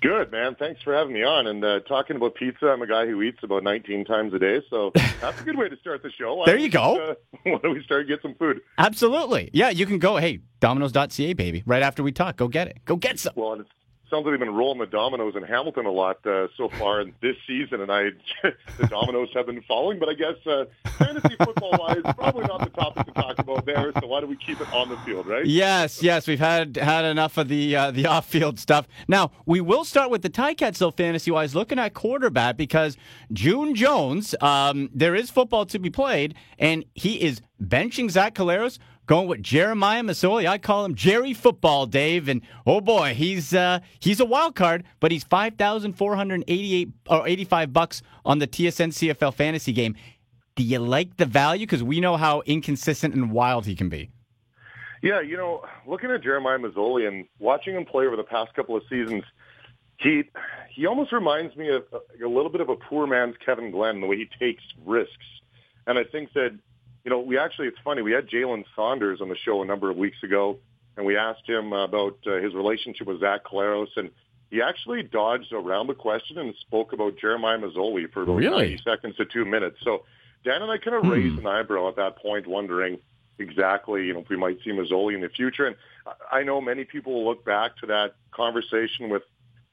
[0.05, 0.53] Good, man.
[0.53, 1.47] Thanks for having me on.
[1.47, 4.61] And uh, talking about pizza, I'm a guy who eats about 19 times a day,
[4.69, 6.43] so that's a good way to start the show.
[6.45, 6.95] There you go.
[7.09, 8.61] Uh, why don't we start get some food?
[8.77, 9.49] Absolutely.
[9.51, 10.17] Yeah, you can go.
[10.17, 11.63] Hey, Domino's.ca, baby.
[11.65, 12.85] Right after we talk, go get it.
[12.85, 13.33] Go get some.
[13.35, 13.69] Well, it's
[14.09, 17.13] sounds like they've been rolling the dominoes in Hamilton a lot uh, so far in
[17.21, 18.09] this season, and I
[18.77, 19.99] the dominoes have been falling.
[19.99, 20.65] But I guess uh,
[20.97, 23.91] fantasy football wise, probably not the topic to talk about there.
[23.99, 25.45] So why do we keep it on the field, right?
[25.45, 28.87] Yes, yes, we've had had enough of the uh, the off field stuff.
[29.07, 32.97] Now we will start with the Ticats, though, fantasy wise, looking at quarterback because
[33.33, 38.79] June Jones, um, there is football to be played, and he is benching Zach Collaros
[39.05, 40.47] going with Jeremiah Masoli.
[40.47, 42.27] I call him Jerry Football, Dave.
[42.27, 46.43] And oh boy, he's uh, he's a wild card, but he's five thousand four hundred
[46.47, 49.95] eighty-eight or eighty-five bucks on the TSN CFL fantasy game.
[50.55, 51.65] Do you like the value?
[51.65, 54.09] Because we know how inconsistent and wild he can be.
[55.01, 58.75] Yeah, you know, looking at Jeremiah Masoli and watching him play over the past couple
[58.75, 59.23] of seasons,
[59.99, 60.23] he
[60.73, 64.01] he almost reminds me of a, a little bit of a poor man's Kevin Glenn,
[64.01, 65.13] the way he takes risks.
[65.87, 66.57] And I think that
[67.05, 69.91] you know, we actually, it's funny, we had Jalen Saunders on the show a number
[69.91, 70.57] of weeks ago,
[70.97, 74.09] and we asked him about uh, his relationship with Zach Collaros, and
[74.49, 78.69] he actually dodged around the question and spoke about Jeremiah Masoli for about really?
[78.69, 79.77] 90 seconds to two minutes.
[79.83, 80.03] So
[80.43, 81.09] Dan and I kind of hmm.
[81.09, 82.97] raised an eyebrow at that point, wondering
[83.37, 85.67] exactly, you know, if we might see Masoli in the future.
[85.67, 85.75] And
[86.31, 89.23] I know many people will look back to that conversation with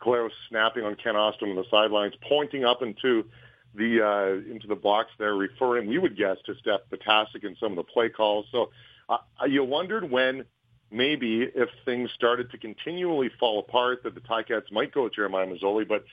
[0.02, 3.24] Collaros snapping on Kent Austin on the sidelines, pointing up into
[3.74, 7.72] the uh, into the box there, referring we would guess to Steph Potasic and some
[7.72, 8.46] of the play calls.
[8.52, 8.70] So
[9.08, 10.44] uh, you wondered when
[10.90, 15.46] maybe if things started to continually fall apart that the Ticats might go with Jeremiah
[15.46, 16.04] Masoli, but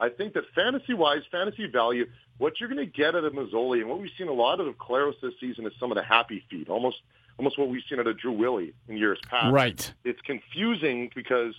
[0.00, 2.06] I think that fantasy-wise, fantasy value,
[2.38, 4.72] what you're going to get out of Masoli and what we've seen a lot of
[4.76, 6.98] Collaros this season is some of the happy feet, almost
[7.38, 9.52] almost what we've seen out of Drew Willy in years past.
[9.52, 9.92] Right.
[10.04, 11.54] It's confusing because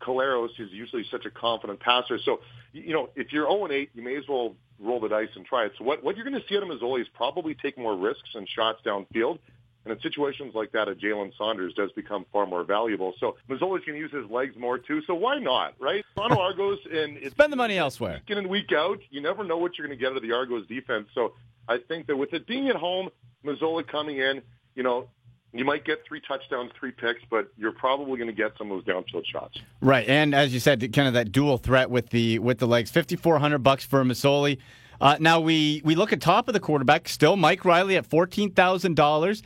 [0.00, 2.18] Collaros is usually such a confident passer.
[2.22, 2.40] So,
[2.72, 5.72] you know, if you're 0-8, you may as well roll the dice and try it.
[5.78, 8.30] So what, what you're going to see out of Masoli is probably take more risks
[8.34, 9.38] and shots downfield.
[9.84, 13.14] And in situations like that, a Jalen Saunders does become far more valuable.
[13.18, 15.02] So Masoli can use his legs more too.
[15.06, 16.04] So why not, right?
[16.14, 18.14] Toronto Argos and it's spend the money elsewhere.
[18.14, 20.22] Week in and week out, you never know what you're going to get out of
[20.22, 21.08] the Argos defense.
[21.14, 21.32] So
[21.68, 23.08] I think that with it being at home,
[23.44, 24.42] Masoli coming in,
[24.76, 25.08] you know,
[25.52, 28.84] you might get three touchdowns, three picks, but you're probably going to get some of
[28.84, 29.58] those downfield shots.
[29.80, 32.90] Right, and as you said, kind of that dual threat with the with the legs.
[32.90, 34.58] Fifty four hundred bucks for Masoli.
[35.00, 38.52] Uh, now we we look at top of the quarterback still Mike Reilly at fourteen
[38.52, 39.42] thousand dollars.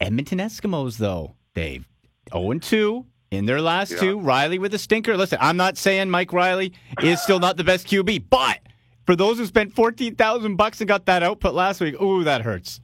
[0.00, 1.88] Edmonton Eskimos though, Dave,
[2.32, 3.98] zero oh and two in their last yeah.
[3.98, 4.20] two.
[4.20, 5.16] Reilly with a stinker.
[5.16, 8.60] Listen, I'm not saying Mike Reilly is still not the best QB, but
[9.06, 12.42] for those who spent fourteen thousand bucks and got that output last week, ooh, that
[12.42, 12.80] hurts.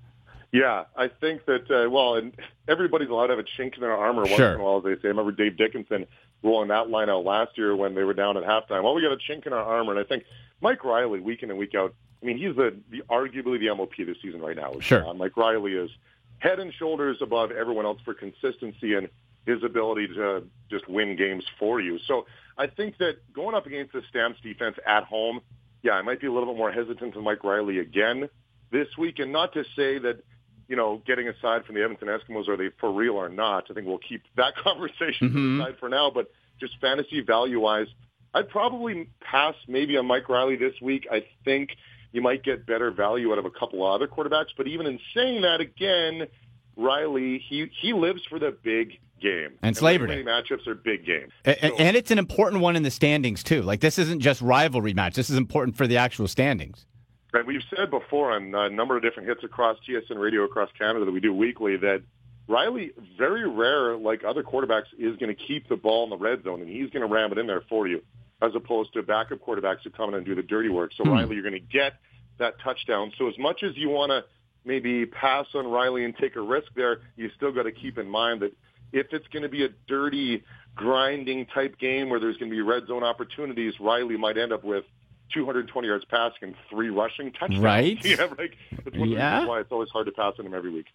[0.54, 2.32] Yeah, I think that uh, well, and
[2.68, 4.54] everybody's allowed to have a chink in their armor once sure.
[4.54, 5.06] in a while, as they say.
[5.06, 6.06] I remember Dave Dickenson
[6.44, 8.84] rolling that line out last year when they were down at halftime.
[8.84, 10.22] Well, we got a chink in our armor, and I think
[10.60, 11.92] Mike Reilly, week in and week out.
[12.22, 14.74] I mean, he's the, the arguably the MOP this season right now.
[14.78, 15.90] Sure, uh, Mike Reilly is
[16.38, 19.08] head and shoulders above everyone else for consistency and
[19.46, 21.98] his ability to just win games for you.
[22.06, 25.40] So I think that going up against the Stamps defense at home,
[25.82, 28.28] yeah, I might be a little bit more hesitant to Mike Reilly again
[28.70, 30.22] this week, and not to say that
[30.68, 33.64] you know, getting aside from the Edmonton Eskimos, are they for real or not?
[33.70, 35.60] I think we'll keep that conversation mm-hmm.
[35.60, 36.10] aside for now.
[36.10, 37.88] But just fantasy value wise,
[38.32, 41.06] I'd probably pass maybe on Mike Reilly this week.
[41.10, 41.70] I think
[42.12, 44.50] you might get better value out of a couple of other quarterbacks.
[44.56, 46.28] But even in saying that, again,
[46.76, 49.52] Reilly he he lives for the big game.
[49.62, 50.22] And it's Labor Day.
[50.22, 51.32] Matchups are big games.
[51.44, 53.62] And, so, and it's an important one in the standings, too.
[53.62, 55.14] Like, this isn't just rivalry match.
[55.14, 56.84] This is important for the actual standings.
[57.34, 61.04] And we've said before on a number of different hits across TSN radio across Canada
[61.04, 62.02] that we do weekly that
[62.46, 66.44] Reilly, very rare, like other quarterbacks, is going to keep the ball in the red
[66.44, 68.02] zone, and he's going to ram it in there for you,
[68.42, 70.92] as opposed to backup quarterbacks who come in and do the dirty work.
[70.96, 71.12] So hmm.
[71.12, 71.94] Reilly, you're going to get
[72.38, 73.12] that touchdown.
[73.18, 74.24] So as much as you want to
[74.64, 78.08] maybe pass on Reilly and take a risk there, you still got to keep in
[78.08, 78.52] mind that
[78.92, 80.42] if it's going to be a dirty,
[80.74, 84.64] grinding type game where there's going to be red zone opportunities, Reilly might end up
[84.64, 84.84] with
[85.32, 87.60] 220 yards passing and three rushing touchdowns.
[87.60, 87.98] Right.
[88.04, 89.40] yeah, like, that's one yeah.
[89.40, 90.86] the why it's always hard to pass on him every week.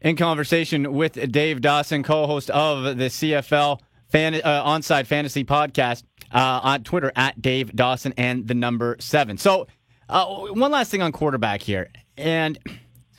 [0.00, 6.60] In conversation with Dave Dawson, co-host of the CFL fan, uh, Onside Fantasy Podcast uh,
[6.62, 9.36] on Twitter at Dave Dawson and the number seven.
[9.36, 9.66] So,
[10.08, 12.58] uh, one last thing on quarterback here, and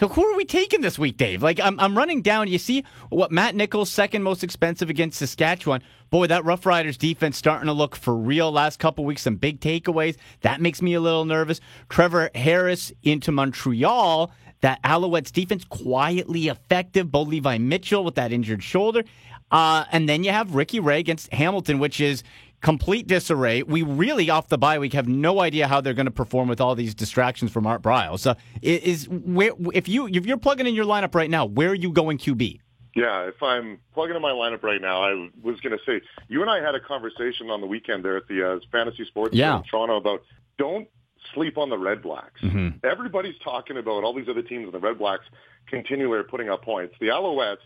[0.01, 1.43] so who are we taking this week, Dave?
[1.43, 2.47] Like I'm, I'm running down.
[2.47, 5.83] You see what Matt Nichols second most expensive against Saskatchewan.
[6.09, 8.51] Boy, that Rough Riders defense starting to look for real.
[8.51, 10.17] Last couple weeks, some big takeaways.
[10.41, 11.61] That makes me a little nervous.
[11.87, 14.31] Trevor Harris into Montreal.
[14.61, 17.11] that Alouettes defense quietly effective.
[17.11, 19.03] Bo Levi Mitchell with that injured shoulder.
[19.51, 22.23] Uh, and then you have Ricky Ray against Hamilton, which is
[22.61, 23.63] complete disarray.
[23.63, 26.61] We really, off the bye week, have no idea how they're going to perform with
[26.61, 28.19] all these distractions from Art Briles.
[28.19, 31.75] So, is where if you if you're plugging in your lineup right now, where are
[31.75, 32.59] you going QB?
[32.95, 36.41] Yeah, if I'm plugging in my lineup right now, I was going to say you
[36.41, 39.57] and I had a conversation on the weekend there at the uh, Fantasy Sports yeah.
[39.57, 40.23] in Toronto about
[40.57, 40.87] don't
[41.33, 42.41] sleep on the Red Blacks.
[42.41, 42.85] Mm-hmm.
[42.85, 45.23] Everybody's talking about all these other teams, and the Red Blacks
[45.67, 46.93] continually are putting up points.
[46.99, 47.57] The Alouettes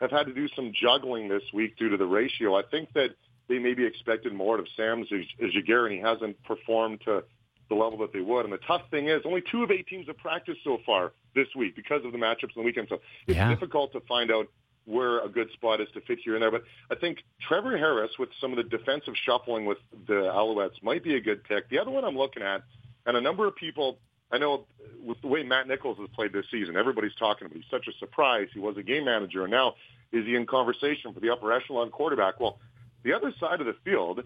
[0.00, 2.54] have had to do some juggling this week due to the ratio.
[2.54, 3.14] I think that
[3.48, 7.24] they maybe expected more out of Sam Giguère, and he hasn't performed to
[7.68, 8.44] the level that they would.
[8.44, 11.48] And the tough thing is, only two of eight teams have practiced so far this
[11.56, 12.88] week because of the matchups on the weekend.
[12.88, 13.48] So it's yeah.
[13.48, 14.46] difficult to find out
[14.84, 16.50] where a good spot is to fit here and there.
[16.50, 21.02] But I think Trevor Harris, with some of the defensive shuffling with the Alouettes, might
[21.02, 21.68] be a good pick.
[21.68, 22.62] The other one I'm looking at,
[23.04, 23.98] and a number of people,
[24.30, 24.66] I know
[25.04, 27.98] with the way Matt Nichols has played this season, everybody's talking about he's such a
[27.98, 28.48] surprise.
[28.54, 29.74] He was a game manager, and now
[30.12, 32.38] is he in conversation for the upper echelon quarterback?
[32.38, 32.58] Well,
[33.06, 34.22] the other side of the field,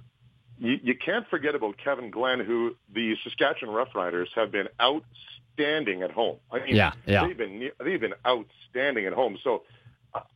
[0.58, 6.10] you, you can't forget about Kevin Glenn, who the Saskatchewan Roughriders have been outstanding at
[6.10, 6.38] home.
[6.50, 7.26] I mean, yeah, yeah.
[7.26, 9.38] they've been they've been outstanding at home.
[9.44, 9.62] So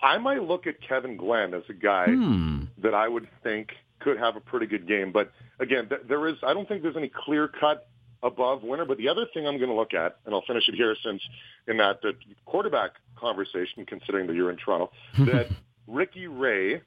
[0.02, 2.64] I might look at Kevin Glenn as a guy hmm.
[2.82, 5.10] that I would think could have a pretty good game.
[5.10, 7.88] But again, there is I don't think there's any clear cut
[8.22, 8.84] above winner.
[8.84, 11.22] But the other thing I'm going to look at, and I'll finish it here, since
[11.66, 12.12] in that uh,
[12.44, 15.48] quarterback conversation, considering that you're in Toronto, that
[15.86, 16.82] Ricky Ray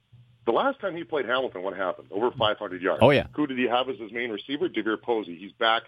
[0.48, 2.08] the last time he played Hamilton, what happened?
[2.10, 3.00] Over 500 yards.
[3.02, 3.26] Oh, yeah.
[3.36, 4.66] Who did he have as his main receiver?
[4.66, 5.36] DeVier Posey.
[5.36, 5.82] He's back,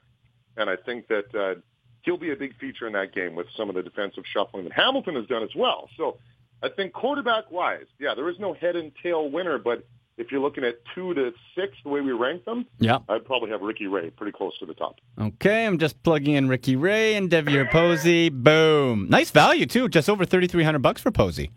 [0.58, 1.58] and I think that uh,
[2.02, 4.74] he'll be a big feature in that game with some of the defensive shuffling that
[4.74, 5.88] Hamilton has done as well.
[5.96, 6.18] So
[6.62, 9.86] I think quarterback-wise, yeah, there is no head and tail winner, but
[10.18, 13.48] if you're looking at two to six, the way we rank them, yeah, I'd probably
[13.52, 14.96] have Ricky Ray pretty close to the top.
[15.18, 18.28] Okay, I'm just plugging in Ricky Ray and DeVier Posey.
[18.28, 21.50] Boom, nice value too, just over thirty three hundred bucks for Posey.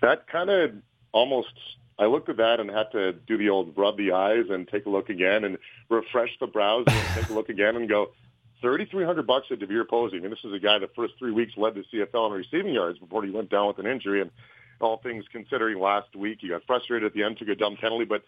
[0.00, 0.70] That kind of
[1.12, 1.52] almost
[1.98, 4.86] I looked at that and had to do the old rub the eyes and take
[4.86, 8.08] a look again and refresh the browser and take a look again and go,
[8.60, 10.16] 3,300 bucks at DeVier Posey.
[10.16, 12.74] I mean, this is a guy that first three weeks led the CFL in receiving
[12.74, 14.20] yards before he went down with an injury.
[14.20, 14.30] And
[14.80, 18.04] all things considering last week, he got frustrated at the end, took a dumb penalty.
[18.04, 18.24] But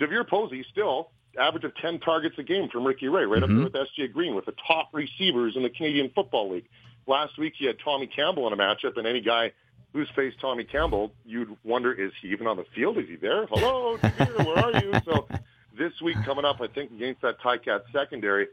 [0.00, 3.64] DeVier Posey still average of 10 targets a game from Ricky Ray, right mm-hmm.
[3.64, 6.68] up there with SJ Green, with the top receivers in the Canadian Football League.
[7.06, 9.52] Last week, he had Tommy Campbell in a matchup, and any guy
[9.92, 12.98] who's faced Tommy Campbell, you'd wonder, is he even on the field?
[12.98, 13.46] Is he there?
[13.46, 14.92] Hello, DeVier, where are you?
[15.04, 15.28] So
[15.78, 18.48] this week coming up, I think against that Ticat secondary,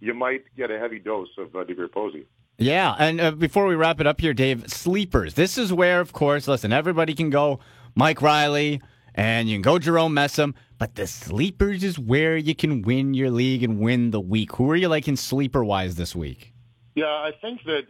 [0.00, 2.26] you might get a heavy dose of uh, DeVier Posey.
[2.58, 5.34] Yeah, and uh, before we wrap it up here, Dave, sleepers.
[5.34, 7.58] This is where, of course, listen, everybody can go
[7.96, 8.80] Mike Reilly
[9.14, 13.30] and you can go Jerome Messam, but the sleepers is where you can win your
[13.30, 14.54] league and win the week.
[14.56, 16.52] Who are you liking sleeper wise this week?
[16.94, 17.82] Yeah, I think that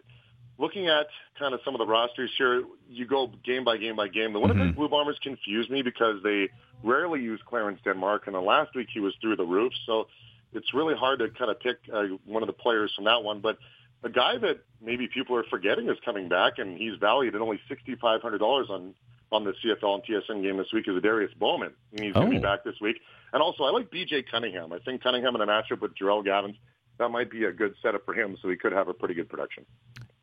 [0.58, 1.06] looking at
[1.38, 4.32] kind of some of the rosters here, you go game by game by game.
[4.32, 4.76] The Winnipeg mm-hmm.
[4.76, 6.48] Blue Bombers confuse me because they
[6.82, 9.72] rarely use Clarence Denmark, and then last week he was through the roof.
[9.86, 10.06] So
[10.52, 13.40] it's really hard to kind of pick uh, one of the players from that one.
[13.40, 13.58] But
[14.02, 17.60] a guy that maybe people are forgetting is coming back, and he's valued at only
[17.68, 18.94] sixty five hundred dollars on
[19.32, 22.20] on the CFL and TSN game this week is Darius Bowman, and he's oh.
[22.20, 23.00] going to be back this week.
[23.32, 24.72] And also, I like BJ Cunningham.
[24.72, 26.56] I think Cunningham in a matchup with Jerell Gavin,
[26.98, 29.28] that might be a good setup for him, so he could have a pretty good
[29.28, 29.66] production.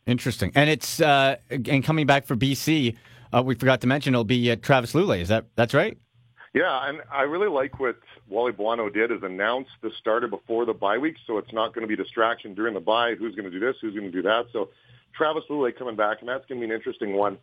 [0.08, 0.52] Interesting.
[0.56, 2.96] And it's uh, and coming back for BC,
[3.34, 5.20] uh, we forgot to mention it'll be uh, Travis Lulay.
[5.20, 5.98] Is that that's right?
[6.54, 10.74] Yeah, and I really like what Wally Buono did is announce the starter before the
[10.74, 13.16] bye week, so it's not going to be distraction during the bye.
[13.16, 13.78] Who's going to do this?
[13.82, 14.48] Who's going to do that?
[14.52, 14.70] So
[15.16, 17.38] Travis Lulay coming back, and that's going to be an interesting one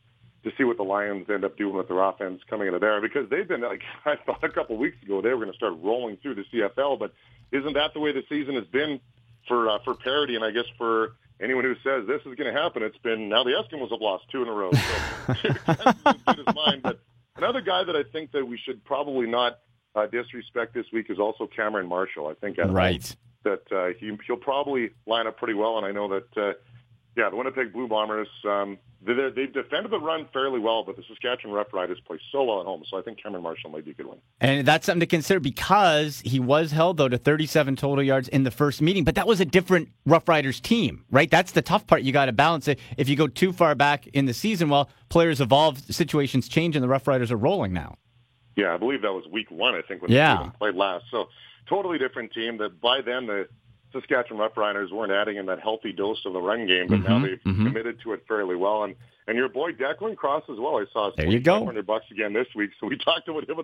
[0.45, 3.29] to see what the Lions end up doing with their offense coming into there because
[3.31, 6.17] they've been like I thought a couple weeks ago they were going to start rolling
[6.19, 7.13] through the CFL, but
[7.51, 9.01] isn't that the way the season has been
[9.47, 12.61] for uh, for parity and I guess for anyone who says this is going to
[12.61, 14.71] happen, it's been now the Eskimos have lost two in a row.
[14.73, 16.81] So as good as mine.
[16.83, 17.01] But
[17.37, 19.59] another guy that I think that we should probably not
[19.95, 22.29] uh, disrespect this week is also Cameron Marshall.
[22.29, 25.93] I think at right that uh, he he'll probably line up pretty well, and I
[25.93, 26.53] know that uh,
[27.17, 31.03] yeah, the Winnipeg Blue Bombers, um, they, they've defended the run fairly well, but the
[31.09, 33.95] Saskatchewan Roughriders play so well at home, so I think Cameron Marshall might be a
[33.95, 34.19] good one.
[34.41, 38.45] And that's something to consider because he was held, though, to 37 total yards in
[38.45, 41.31] the first meeting, but that was a different Roughriders team, right?
[41.31, 42.03] That's the tough part.
[42.03, 42.79] You got to balance it.
[42.97, 46.83] If you go too far back in the season, well, players evolve, situations change, and
[46.83, 47.97] the Roughriders are rolling now.
[48.57, 50.45] Yeah, I believe that was week one, I think, when yeah.
[50.45, 51.05] the played last.
[51.13, 51.29] So
[51.69, 52.59] totally different team.
[52.59, 53.49] That by then, the
[53.93, 57.19] Saskatchewan Roughriders weren't adding in that healthy dose of the run game, but mm-hmm, now
[57.21, 57.67] they've mm-hmm.
[57.67, 58.85] committed to it fairly well.
[58.85, 58.95] And
[59.27, 60.77] and your boy Declan Cross as well.
[60.77, 61.65] I saw there you go.
[61.65, 62.71] Hundred bucks again this week.
[62.81, 63.57] So we talked about him.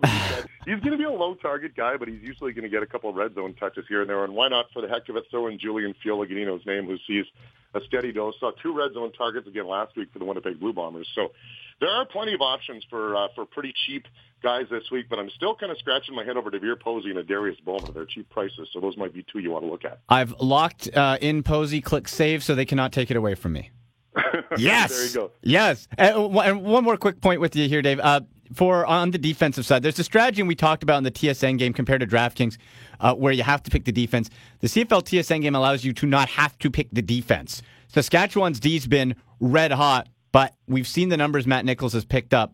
[0.65, 2.85] he's going to be a low target guy, but he's usually going to get a
[2.85, 4.23] couple of red zone touches here and there.
[4.23, 7.25] And why not for the heck of it throw in Julian Feoli-Gudino's name, who sees
[7.73, 8.35] a steady dose.
[8.39, 11.07] Saw two red zone targets again last week for the Winnipeg Blue Bombers.
[11.15, 11.31] So
[11.79, 14.05] there are plenty of options for uh, for pretty cheap
[14.41, 17.27] guys this week, but I'm still kind of scratching my head over DeVier Posey and
[17.27, 17.91] Darius Bowman.
[17.93, 19.99] They're cheap prices, so those might be two you want to look at.
[20.07, 21.81] I've locked uh, in Posey.
[21.81, 23.71] Click save so they cannot take it away from me.
[24.57, 24.91] yes.
[24.91, 25.31] there you go.
[25.41, 25.87] Yes.
[25.97, 27.99] And one more quick point with you here, Dave.
[27.99, 28.21] Uh,
[28.53, 31.73] for on the defensive side, there's a strategy we talked about in the TSN game
[31.73, 32.57] compared to DraftKings,
[32.99, 34.29] uh, where you have to pick the defense.
[34.59, 37.61] The CFL TSN game allows you to not have to pick the defense.
[37.87, 42.53] Saskatchewan's D's been red hot, but we've seen the numbers Matt Nichols has picked up.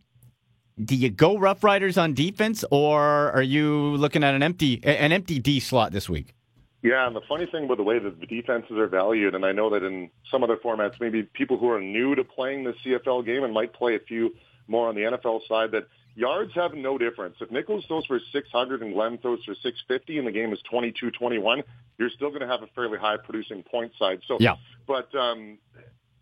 [0.80, 5.12] Do you go Rough Riders on defense, or are you looking at an empty an
[5.12, 6.36] empty D slot this week?
[6.84, 9.52] Yeah, and the funny thing about the way that the defenses are valued, and I
[9.52, 13.26] know that in some other formats, maybe people who are new to playing the CFL
[13.26, 14.36] game and might play a few
[14.68, 17.38] more on the NFL side, that yards have no difference.
[17.42, 21.64] If Nichols throws for 600 and Glenn throws for 650 and the game is 22-21,
[21.98, 24.22] you're still going to have a fairly high producing point side.
[24.28, 24.58] So, yeah.
[24.86, 25.58] But um,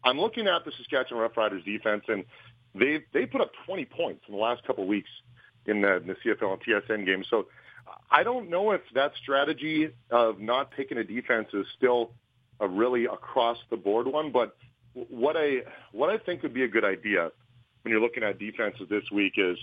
[0.03, 2.23] I'm looking at the Saskatchewan Roughriders defense, and
[2.75, 5.09] they they put up 20 points in the last couple of weeks
[5.65, 7.23] in the, in the CFL and TSN game.
[7.29, 7.47] So
[8.11, 12.11] I don't know if that strategy of not picking a defense is still
[12.59, 14.55] a really across the board one, but
[14.93, 15.59] what I
[15.91, 17.31] what I think would be a good idea
[17.83, 19.57] when you're looking at defenses this week is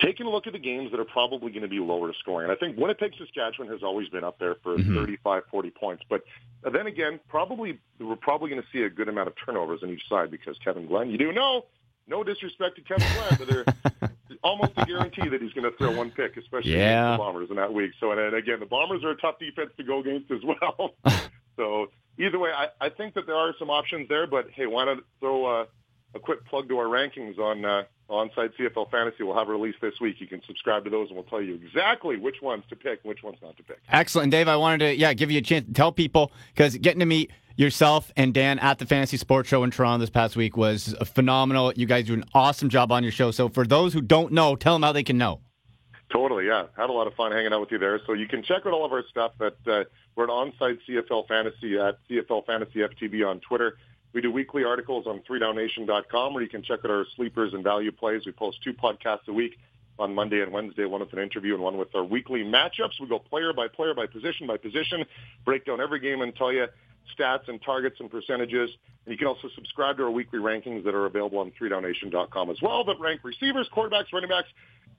[0.00, 2.50] taking a look at the games that are probably going to be lower scoring.
[2.50, 4.94] And I think Winnipeg, Saskatchewan has always been up there for mm-hmm.
[4.94, 6.02] 35, 40 points.
[6.08, 6.22] But
[6.70, 10.06] then again, probably we're probably going to see a good amount of turnovers on each
[10.08, 11.64] side because Kevin Glenn, you do know,
[12.06, 14.10] no disrespect to Kevin Glenn, but they're
[14.42, 17.12] almost a guarantee that he's going to throw one pick, especially yeah.
[17.12, 17.92] the Bombers in that week.
[17.98, 20.94] So, and, and again, the Bombers are a tough defense to go against as well.
[21.56, 21.86] so
[22.18, 24.26] either way, I, I think that there are some options there.
[24.26, 25.66] But hey, why not throw a,
[26.14, 29.22] a quick plug to our rankings on uh, Onside CFL Fantasy?
[29.22, 30.16] We'll have a release this week.
[30.20, 33.08] You can subscribe to those, and we'll tell you exactly which ones to pick, and
[33.08, 33.78] which ones not to pick.
[33.90, 34.48] Excellent, Dave.
[34.48, 37.30] I wanted to yeah give you a chance to tell people because getting to meet
[37.56, 41.72] yourself and Dan at the Fantasy Sports Show in Toronto this past week was phenomenal.
[41.74, 43.30] You guys do an awesome job on your show.
[43.30, 45.40] So for those who don't know, tell them how they can know.
[46.12, 46.66] Totally, yeah.
[46.76, 48.00] Had a lot of fun hanging out with you there.
[48.06, 49.84] So you can check out all of our stuff at uh,
[50.14, 53.76] we're at Onside CFL Fantasy at CFL Fantasy FTB on Twitter.
[54.12, 57.92] We do weekly articles on 3downnation.com where you can check out our sleepers and value
[57.92, 58.24] plays.
[58.24, 59.58] We post two podcasts a week
[59.98, 63.00] on Monday and Wednesday, one with an interview and one with our weekly matchups.
[63.00, 65.04] We go player by player by position by position,
[65.44, 66.66] break down every game and tell you
[67.18, 68.70] stats and targets and percentages.
[69.04, 72.60] And you can also subscribe to our weekly rankings that are available on 3downnation.com as
[72.60, 74.48] well that rank receivers, quarterbacks, running backs,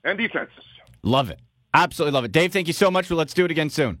[0.04, 0.64] and defenses.
[1.02, 1.40] Love it.
[1.74, 2.32] Absolutely love it.
[2.32, 3.10] Dave, thank you so much.
[3.10, 3.98] Let's do it again soon.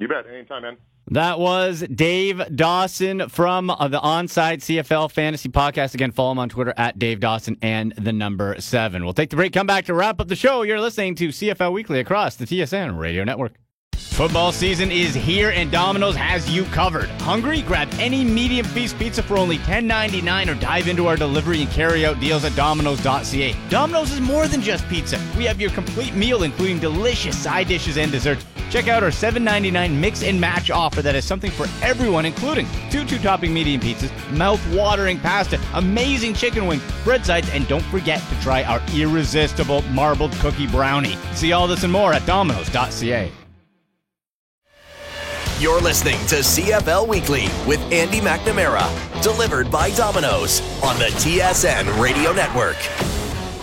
[0.00, 0.26] You bet.
[0.26, 0.76] Anytime, man.
[1.08, 5.92] That was Dave Dawson from uh, the Onside CFL Fantasy Podcast.
[5.92, 9.04] Again, follow him on Twitter at Dave Dawson and the number seven.
[9.04, 10.62] We'll take the break, come back to wrap up the show.
[10.62, 13.52] You're listening to CFL Weekly across the TSN Radio Network.
[13.96, 17.08] Football season is here and Domino's has you covered.
[17.22, 17.62] Hungry?
[17.62, 22.06] Grab any medium feast pizza for only $10.99 or dive into our delivery and carry
[22.06, 23.56] out deals at Domino's.ca.
[23.68, 25.20] Domino's is more than just pizza.
[25.36, 28.44] We have your complete meal, including delicious side dishes and desserts.
[28.70, 33.04] Check out our $7.99 mix and match offer that has something for everyone, including two
[33.04, 38.22] two topping medium pizzas, mouth watering pasta, amazing chicken wings, bread sides, and don't forget
[38.28, 41.16] to try our irresistible marbled cookie brownie.
[41.34, 43.32] See all this and more at Domino's.ca.
[45.58, 48.88] You're listening to CFL Weekly with Andy McNamara,
[49.22, 52.78] delivered by Domino's on the TSN Radio Network.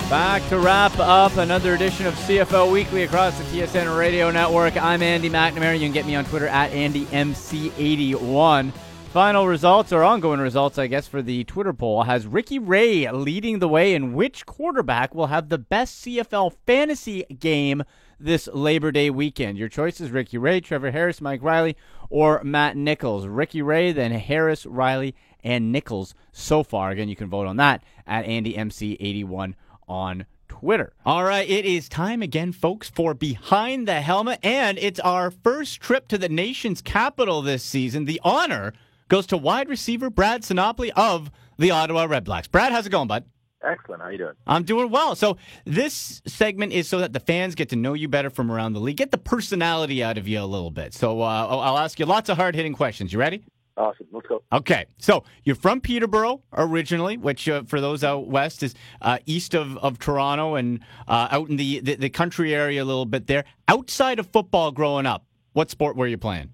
[0.10, 4.82] Back to wrap up another edition of CFL Weekly across the TSN Radio Network.
[4.82, 5.74] I'm Andy McNamara.
[5.74, 8.72] You can get me on Twitter at AndyMC81.
[9.12, 13.60] Final results or ongoing results, I guess, for the Twitter poll has Ricky Ray leading
[13.60, 17.84] the way in which quarterback will have the best CFL fantasy game
[18.18, 19.58] this Labor Day weekend.
[19.58, 21.76] Your choices Ricky Ray, Trevor Harris, Mike Reilly,
[22.10, 23.28] or Matt Nichols.
[23.28, 26.91] Ricky Ray, then Harris, Reilly, and Nichols so far.
[26.91, 29.55] Again, you can vote on that at AndyMC81
[29.88, 30.93] on Twitter.
[31.05, 35.79] All right, it is time again, folks, for Behind the Helmet, and it's our first
[35.79, 38.05] trip to the nation's capital this season.
[38.05, 38.73] The honor
[39.07, 42.49] goes to wide receiver Brad Sinopoli of the Ottawa Redblacks.
[42.49, 43.25] Brad, how's it going, bud?
[43.63, 44.01] Excellent.
[44.01, 44.33] How you doing?
[44.45, 45.15] I'm doing well.
[45.15, 48.73] So this segment is so that the fans get to know you better from around
[48.73, 50.93] the league, get the personality out of you a little bit.
[50.93, 53.11] So uh, I'll ask you lots of hard hitting questions.
[53.11, 53.43] You ready?
[53.78, 54.07] Awesome.
[54.11, 54.41] Let's go.
[54.51, 54.86] Okay.
[54.97, 59.78] So you're from Peterborough originally, which uh, for those out west is uh, east of,
[59.78, 63.45] of Toronto and uh, out in the, the, the country area a little bit there.
[63.67, 66.51] Outside of football growing up, what sport were you playing?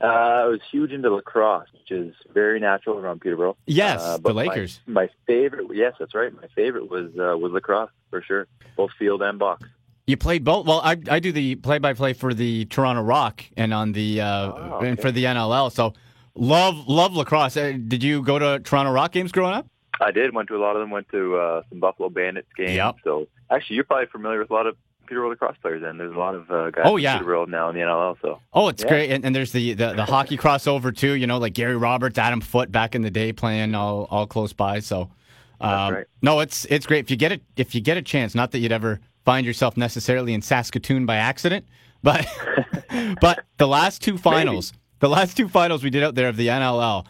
[0.00, 3.56] Uh, I was huge into lacrosse, which is very natural around Peterborough.
[3.66, 4.80] Yes, Uh, the but my- Lakers.
[4.86, 6.32] My, favorite, yes, that's right.
[6.34, 9.62] My favorite was uh, was lacrosse for sure, both field and box.
[10.08, 10.66] You played both.
[10.66, 14.80] Well, I, I do the play-by-play for the Toronto Rock and on the uh, Oh,
[14.82, 15.70] and for the NLL.
[15.70, 15.92] So
[16.34, 17.56] love love lacrosse.
[17.56, 19.66] Uh, did you go to Toronto Rock games growing up?
[20.00, 20.90] I did went to a lot of them.
[20.90, 22.72] Went to uh, some Buffalo Bandits games.
[22.72, 22.96] Yep.
[23.04, 24.76] So actually, you're probably familiar with a lot of
[25.06, 25.82] Peterborough lacrosse players.
[25.82, 27.14] Then there's a lot of uh, guys Oh, yeah.
[27.14, 28.16] Peterborough now in the NLL.
[28.22, 28.88] So Oh, it's Yeah.
[28.88, 29.10] great.
[29.10, 31.12] And, and there's the, the the hockey crossover too.
[31.12, 34.52] You know, like Gary Roberts, Adam Foote back in the day playing all all close
[34.52, 34.80] by.
[34.80, 35.10] So
[35.60, 36.06] um, right.
[36.22, 38.34] no, it's it's great if you get it if you get a chance.
[38.34, 41.66] Not that you'd ever find yourself necessarily in Saskatoon by accident,
[42.02, 42.26] but
[43.20, 44.72] but the last two finals,
[45.02, 47.04] the last two finals we did out there of the NLL,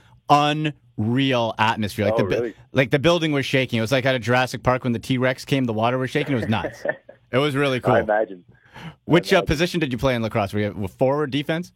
[0.97, 2.07] unreal atmosphere.
[2.07, 2.55] Like Oh, the really?
[2.73, 3.79] like the building was shaking.
[3.79, 6.11] It was like out of Jurassic Park when the T Rex came, the water was
[6.11, 6.33] shaking.
[6.37, 6.83] It was nuts.
[7.33, 7.95] it was really cool.
[7.95, 8.45] I imagine.
[9.05, 10.53] Which uh, position did you play in lacrosse?
[10.55, 11.73] Were you forward defense?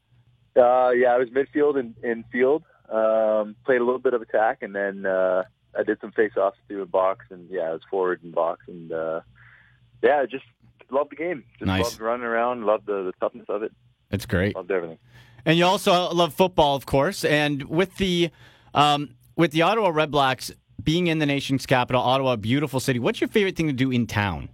[0.56, 2.64] Uh, yeah, I was midfield and in field.
[2.88, 5.42] Um, played a little bit of attack, and then uh,
[5.78, 8.90] I did some face-offs too in box, and yeah, I was forward in box, and
[8.90, 9.20] uh,
[10.02, 10.44] yeah, just
[10.90, 11.44] loved the game.
[11.58, 11.82] Just Nice.
[11.84, 13.72] loved running around, loved the, the toughness of it,
[14.10, 14.54] It's great.
[14.56, 14.98] loved everything.
[15.46, 17.24] And you also love football, of course.
[17.24, 18.30] And with the
[18.74, 22.98] um, with the Ottawa Redblacks being in the nation's capital, Ottawa, beautiful city.
[22.98, 24.48] What's your favorite thing to do in town?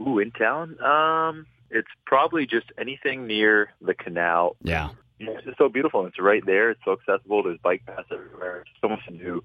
[0.00, 4.56] Ooh, in town, um, it's probably just anything near the canal.
[4.62, 6.06] Yeah, it's just so beautiful.
[6.06, 6.70] It's right there.
[6.70, 7.42] It's so accessible.
[7.42, 8.64] There's bike paths everywhere.
[8.80, 9.44] So much to do.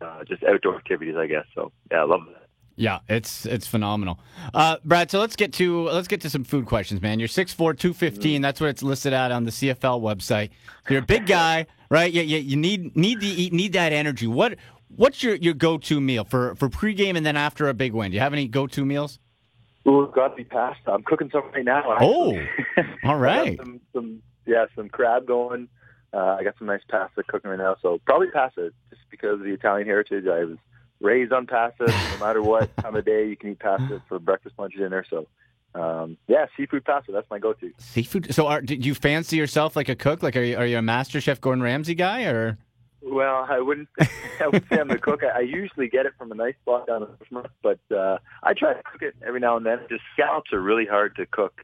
[0.00, 1.46] Uh, just outdoor activities, I guess.
[1.54, 2.47] So yeah, I love that.
[2.78, 4.20] Yeah, it's it's phenomenal.
[4.54, 7.18] Uh, Brad, so let's get to let's get to some food questions, man.
[7.18, 8.40] You're 6'4", 215.
[8.40, 10.50] That's what it's listed at on the CFL website.
[10.88, 12.12] You're a big guy, right?
[12.12, 12.38] Yeah, yeah.
[12.38, 14.28] You need need to eat, need that energy.
[14.28, 14.56] What
[14.94, 18.12] what's your, your go to meal for for pregame and then after a big win?
[18.12, 19.18] Do you have any go to meals?
[19.88, 20.92] Ooh, got to be pasta.
[20.92, 21.82] I'm cooking some right now.
[22.00, 22.48] Oh, actually.
[23.04, 23.58] all I right.
[23.58, 25.68] some, some yeah, some crab going.
[26.12, 29.44] Uh, I got some nice pasta cooking right now, so probably pasta just because of
[29.44, 30.26] the Italian heritage.
[30.26, 30.58] I was
[31.00, 31.86] raised on pasta.
[31.86, 35.04] no matter what time of day, you can eat pasta for breakfast, lunch, dinner.
[35.08, 35.26] So,
[35.74, 37.12] um, yeah, seafood pasta.
[37.12, 37.72] That's my go-to.
[37.78, 38.34] Seafood.
[38.34, 40.22] So, are, did you fancy yourself like a cook?
[40.22, 42.58] Like, are you, are you a Master Chef Gordon Ramsay guy, or
[43.02, 43.88] Well, I wouldn't.
[44.40, 45.22] I wouldn't say I'm the cook.
[45.22, 48.54] I, I usually get it from a nice spot down in Richmond, but uh, I
[48.54, 49.80] try to cook it every now and then.
[49.88, 51.60] Just scallops are really hard to cook,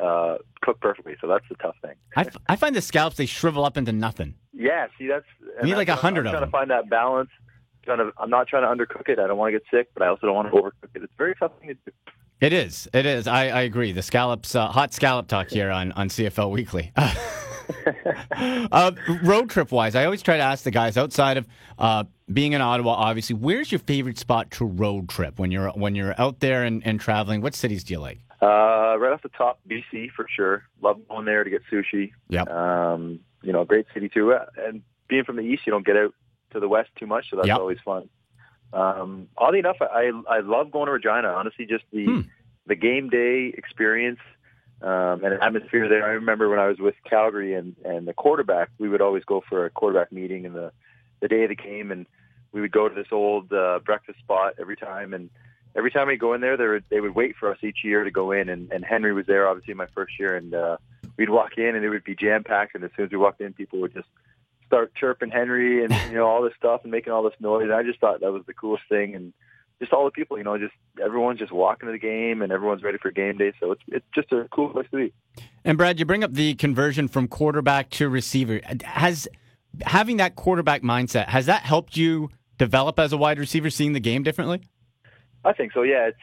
[0.00, 1.16] uh, cook perfectly.
[1.20, 1.94] So that's the tough thing.
[2.16, 4.34] I, f- I find the scallops they shrivel up into nothing.
[4.52, 5.24] Yeah, see, that's
[5.58, 7.30] and need like a 100 I'm of trying to find that balance.
[7.88, 9.18] Trying to, I'm not trying to undercook it.
[9.18, 11.02] I don't want to get sick, but I also don't want to overcook it.
[11.04, 11.92] It's very tough thing to do.
[12.38, 12.86] It is.
[12.92, 13.26] It is.
[13.26, 13.92] I, I agree.
[13.92, 16.92] The scallops, uh, hot scallop talk here on, on CFL Weekly.
[18.36, 18.92] uh,
[19.24, 22.60] road trip wise, I always try to ask the guys outside of uh, being in
[22.60, 22.92] Ottawa.
[22.92, 26.86] Obviously, where's your favorite spot to road trip when you're when you're out there and,
[26.86, 27.40] and traveling?
[27.40, 28.20] What cities do you like?
[28.42, 30.64] Uh, right off the top, BC for sure.
[30.82, 32.12] Love going there to get sushi.
[32.28, 32.48] Yep.
[32.50, 34.32] Um, you know, great city too.
[34.34, 36.14] Uh, And being from the east, you don't get out
[36.52, 37.58] to the west too much, so that's Yep.
[37.58, 38.08] always fun.
[38.72, 41.28] Um, oddly enough, I I love going to Regina.
[41.28, 42.20] Honestly, just the Hmm.
[42.66, 44.20] the game day experience
[44.82, 46.04] um, and atmosphere there.
[46.04, 49.42] I remember when I was with Calgary and and the quarterback, we would always go
[49.48, 50.72] for a quarterback meeting in the
[51.20, 52.06] the day of the game, and
[52.52, 55.14] we would go to this old uh, breakfast spot every time.
[55.14, 55.30] And
[55.74, 58.04] every time we go in there, they would they would wait for us each year
[58.04, 58.48] to go in.
[58.48, 60.76] And, and Henry was there, obviously, my first year, and uh,
[61.16, 62.74] we'd walk in, and it would be jam packed.
[62.74, 64.08] And as soon as we walked in, people would just
[64.68, 67.64] start chirping Henry and you know all this stuff and making all this noise.
[67.64, 69.32] And I just thought that was the coolest thing, and
[69.80, 72.82] just all the people, you know, just everyone's just walking to the game, and everyone's
[72.82, 73.52] ready for game day.
[73.58, 75.12] So it's it's just a cool place to be.
[75.64, 78.60] And Brad, you bring up the conversion from quarterback to receiver.
[78.84, 79.26] Has
[79.82, 84.00] having that quarterback mindset has that helped you develop as a wide receiver, seeing the
[84.00, 84.60] game differently?
[85.44, 85.82] I think so.
[85.82, 86.18] Yeah, it's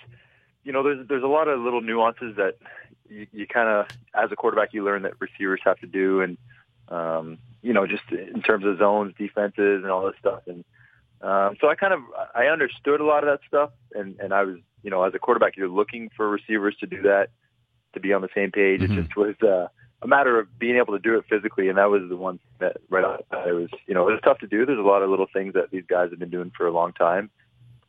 [0.63, 2.57] you know there's there's a lot of little nuances that
[3.09, 6.37] you, you kind of as a quarterback you learn that receivers have to do, and
[6.89, 10.41] um, you know just in terms of zones, defenses, and all this stuff.
[10.47, 10.63] And
[11.21, 12.01] um, so I kind of
[12.33, 15.19] I understood a lot of that stuff, and and I was you know as a
[15.19, 17.29] quarterback you're looking for receivers to do that,
[17.93, 18.81] to be on the same page.
[18.81, 18.91] Mhm.
[18.91, 19.35] It just was.
[19.41, 19.67] Uh,
[20.01, 22.77] a matter of being able to do it physically, and that was the one that
[22.89, 24.65] right off the bat, it was you know it was tough to do.
[24.65, 26.93] There's a lot of little things that these guys have been doing for a long
[26.93, 27.29] time,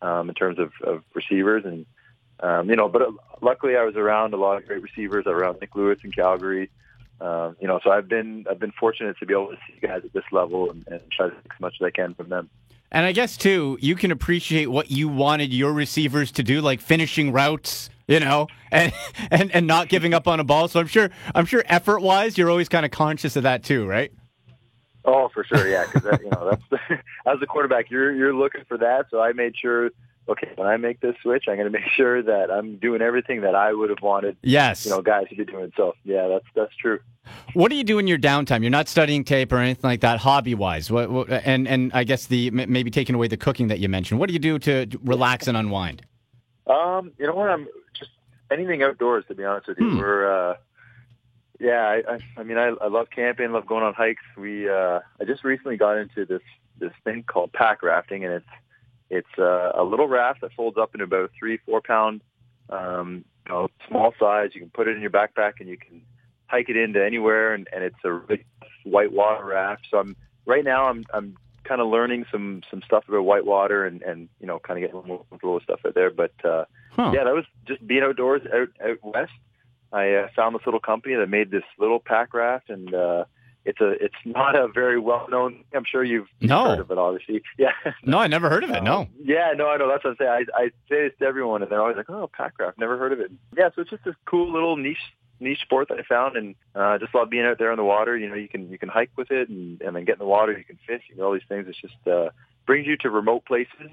[0.03, 1.85] um, in terms of, of receivers and
[2.41, 2.89] um, you know.
[2.89, 6.13] But uh, luckily, I was around a lot of great receivers around Nik Lewis in
[6.13, 6.71] Calgary.
[7.21, 10.03] Um, you know, so I've been I've been fortunate to be able to see guys
[10.05, 12.51] at this level and, and try to take as much as I can from them.
[12.93, 16.81] And I guess too, you can appreciate what you wanted your receivers to do, like
[16.81, 18.93] finishing routes, you know, and
[19.31, 20.69] and, and not giving up on a ball.
[20.69, 23.87] So I'm sure I'm sure effort wise, you're always kind of conscious of that too,
[23.87, 24.13] right?
[25.07, 25.87] Oh, for sure, yeah.
[25.93, 26.83] Because you know, that's
[27.27, 29.07] as a quarterback, you're you're looking for that.
[29.11, 29.91] So I made sure
[30.29, 33.43] okay, when I make this switch, I'm going to make sure that I'm doing everything
[33.43, 34.37] that I would have wanted.
[34.43, 34.85] Yes.
[34.85, 35.73] You know, guys to be doing.
[35.77, 37.01] So yeah, that's that's true.
[37.55, 38.63] What do you do in your downtime?
[38.63, 40.91] You're not studying tape or anything like that, hobby wise.
[40.91, 44.21] What, what, and and I guess the maybe taking away the cooking that you mentioned.
[44.21, 46.03] What do you do to relax and unwind?
[46.67, 47.51] Um, you know what?
[47.51, 47.67] I'm
[47.99, 48.11] just
[48.51, 49.25] anything outdoors.
[49.29, 49.99] To be honest with you, hmm.
[49.99, 50.51] we're.
[50.51, 50.57] Uh,
[51.59, 54.23] yeah, I, I, I mean, I, I love camping, love going on hikes.
[54.37, 56.43] We, uh, I just recently got into this
[56.79, 58.47] this thing called pack rafting, and it's
[59.11, 62.23] it's uh, a little raft that folds up into about a three, four pound,
[62.71, 64.51] um, you know, small size.
[64.55, 66.03] You can put it in your backpack and you can
[66.47, 68.45] hike it into anywhere, and, and it's a really
[68.85, 69.87] white water raft.
[69.91, 74.03] So I'm right now I'm I'm kind of learning some some stuff about whitewater and
[74.03, 76.11] and you know kind of getting a little comfortable with stuff out there.
[76.11, 77.13] But uh, huh.
[77.15, 79.33] yeah, that was just being outdoors out out west.
[79.93, 83.25] I uh, found this little company that made this little pack raft, and uh,
[83.67, 85.65] it's a it's not a very well known.
[85.75, 86.65] I'm sure you've no.
[86.65, 87.43] heard of it, obviously.
[87.59, 87.71] Yeah.
[88.05, 88.83] No, I never heard of it.
[88.83, 89.01] No.
[89.01, 89.89] Um, yeah, no, I know.
[89.89, 90.47] That's what I'm saying.
[90.57, 93.21] I, I say this to everyone, and they're always like, "Oh, packraft, never heard of
[93.21, 94.99] it." Yeah, so it's just this cool little niche
[95.41, 98.17] niche sport that I found, and uh, just love being out there in the water.
[98.17, 100.27] You know, you can you can hike with it, and, and then get in the
[100.27, 100.57] water.
[100.57, 101.03] You can fish.
[101.11, 101.67] You know, all these things.
[101.69, 102.31] It's just uh,
[102.67, 103.91] brings you to remote places.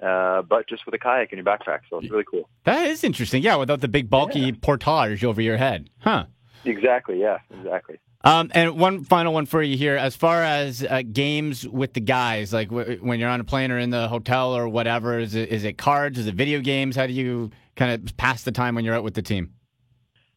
[0.00, 2.48] Uh, but just with a kayak in your backpack, so it's really cool.
[2.64, 3.42] That is interesting.
[3.42, 4.52] Yeah, without the big bulky yeah.
[4.60, 6.24] portage over your head, huh?
[6.64, 7.20] Exactly.
[7.20, 7.38] Yeah.
[7.50, 7.98] Exactly.
[8.24, 12.00] Um, and one final one for you here, as far as uh, games with the
[12.00, 15.34] guys, like w- when you're on a plane or in the hotel or whatever, is
[15.34, 16.18] it, is it cards?
[16.18, 16.94] Is it video games?
[16.94, 19.52] How do you kind of pass the time when you're out with the team?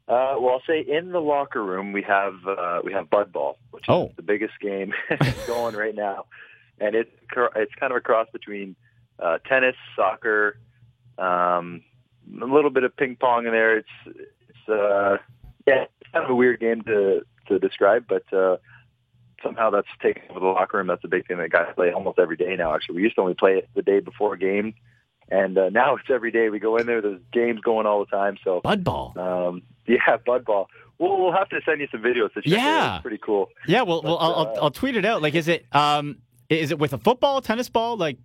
[0.07, 3.57] Uh, well, I'll say in the locker room we have uh, we have Bud Ball,
[3.71, 4.11] which is oh.
[4.15, 4.93] the biggest game
[5.47, 6.25] going right now,
[6.79, 7.09] and it's
[7.55, 8.75] it's kind of a cross between
[9.19, 10.59] uh, tennis, soccer,
[11.17, 11.83] um,
[12.39, 13.77] a little bit of ping pong in there.
[13.77, 15.17] It's it's uh,
[15.65, 18.57] yeah, it's kind of a weird game to to describe, but uh,
[19.43, 20.87] somehow that's taken over the locker room.
[20.87, 22.73] That's a big thing that guys play almost every day now.
[22.73, 24.73] Actually, we used to only play it the day before a game,
[25.29, 26.49] and uh, now it's every day.
[26.49, 27.01] We go in there.
[27.01, 28.37] There's games going all the time.
[28.43, 29.13] So bud ball.
[29.17, 30.67] Um, yeah, bud ball.
[30.97, 32.95] We'll, we'll have to send you some videos to check yeah.
[32.95, 33.49] It's pretty cool.
[33.67, 35.21] Yeah, well, but, well, I'll, uh, I'll tweet it out.
[35.21, 36.17] Like, is it um,
[36.49, 38.17] is it with a football, tennis ball, like?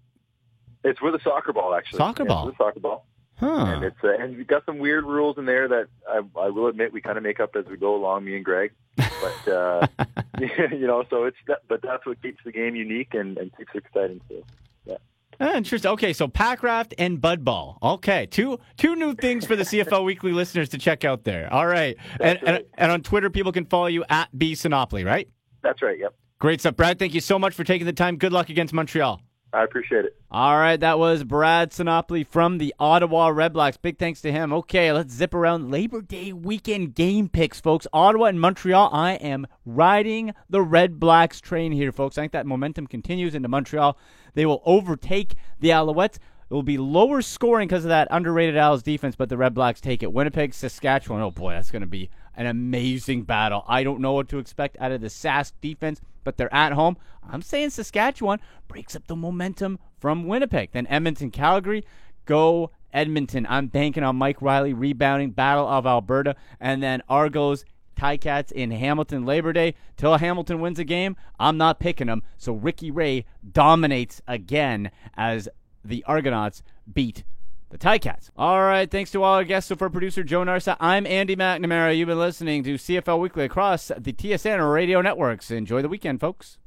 [0.83, 1.99] It's with a soccer ball, actually.
[1.99, 2.47] Soccer ball.
[2.47, 3.07] Yeah, soccer ball.
[3.41, 3.64] Huh.
[3.66, 6.66] And it's uh, and we've got some weird rules in there that I, I will
[6.66, 8.72] admit we kind of make up as we go along, me and Greg.
[8.97, 9.86] But uh,
[10.70, 13.70] you know, so it's that, but that's what keeps the game unique and, and keeps
[13.74, 14.45] it exciting too.
[14.84, 14.99] Yeah.
[15.41, 15.91] Ah, interesting.
[15.93, 17.78] Okay, so Packraft and Bud Ball.
[17.82, 21.51] Okay, two two new things for the CFL Weekly listeners to check out there.
[21.51, 21.97] All right.
[22.20, 22.57] And, right.
[22.57, 25.28] and, and on Twitter, people can follow you at B Sinopoli, right?
[25.62, 25.99] That's right.
[25.99, 26.14] Yep.
[26.41, 26.99] Great stuff, Brad.
[26.99, 28.16] Thank you so much for taking the time.
[28.16, 29.22] Good luck against Montreal.
[29.53, 30.17] I appreciate it.
[30.31, 33.83] All right, that was Brad Sinopoli from the Ottawa Redblacks.
[33.83, 34.53] Big thanks to him.
[34.53, 37.87] Okay, let's zip around Labor Day weekend game picks, folks.
[37.93, 38.91] Ottawa and Montreal.
[38.93, 42.17] I am riding the Redblacks train here, folks.
[42.17, 43.99] I think that momentum continues into Montreal.
[44.35, 46.19] They will overtake the Alouettes.
[46.51, 50.03] It will be lower scoring because of that underrated Als defense, but the Redblacks take
[50.03, 50.13] it.
[50.13, 51.23] Winnipeg, Saskatchewan.
[51.23, 53.65] Oh boy, that's going to be an amazing battle.
[53.69, 56.97] I don't know what to expect out of the Sask defense, but they're at home.
[57.29, 60.71] I'm saying Saskatchewan breaks up the momentum from Winnipeg.
[60.73, 61.85] Then Edmonton, Calgary,
[62.27, 63.47] go Edmonton.
[63.49, 67.64] I'm banking on Mike Reilly rebounding, Battle of Alberta, and then Argos.
[67.97, 69.75] Ticats in Hamilton Labor Day.
[69.99, 72.23] Till Hamilton wins a game, I'm not picking them.
[72.39, 75.51] So Ricky Ray dominates again as
[75.85, 77.25] the Argonauts beat
[77.71, 78.31] the Ticats.
[78.37, 79.68] All right, thanks to all our guests.
[79.68, 81.97] So for producer Joe Narsa, I'm Andy McNamara.
[81.97, 85.51] You've been listening to CFL Weekly across the TSN radio networks.
[85.51, 86.59] Enjoy the weekend, folks.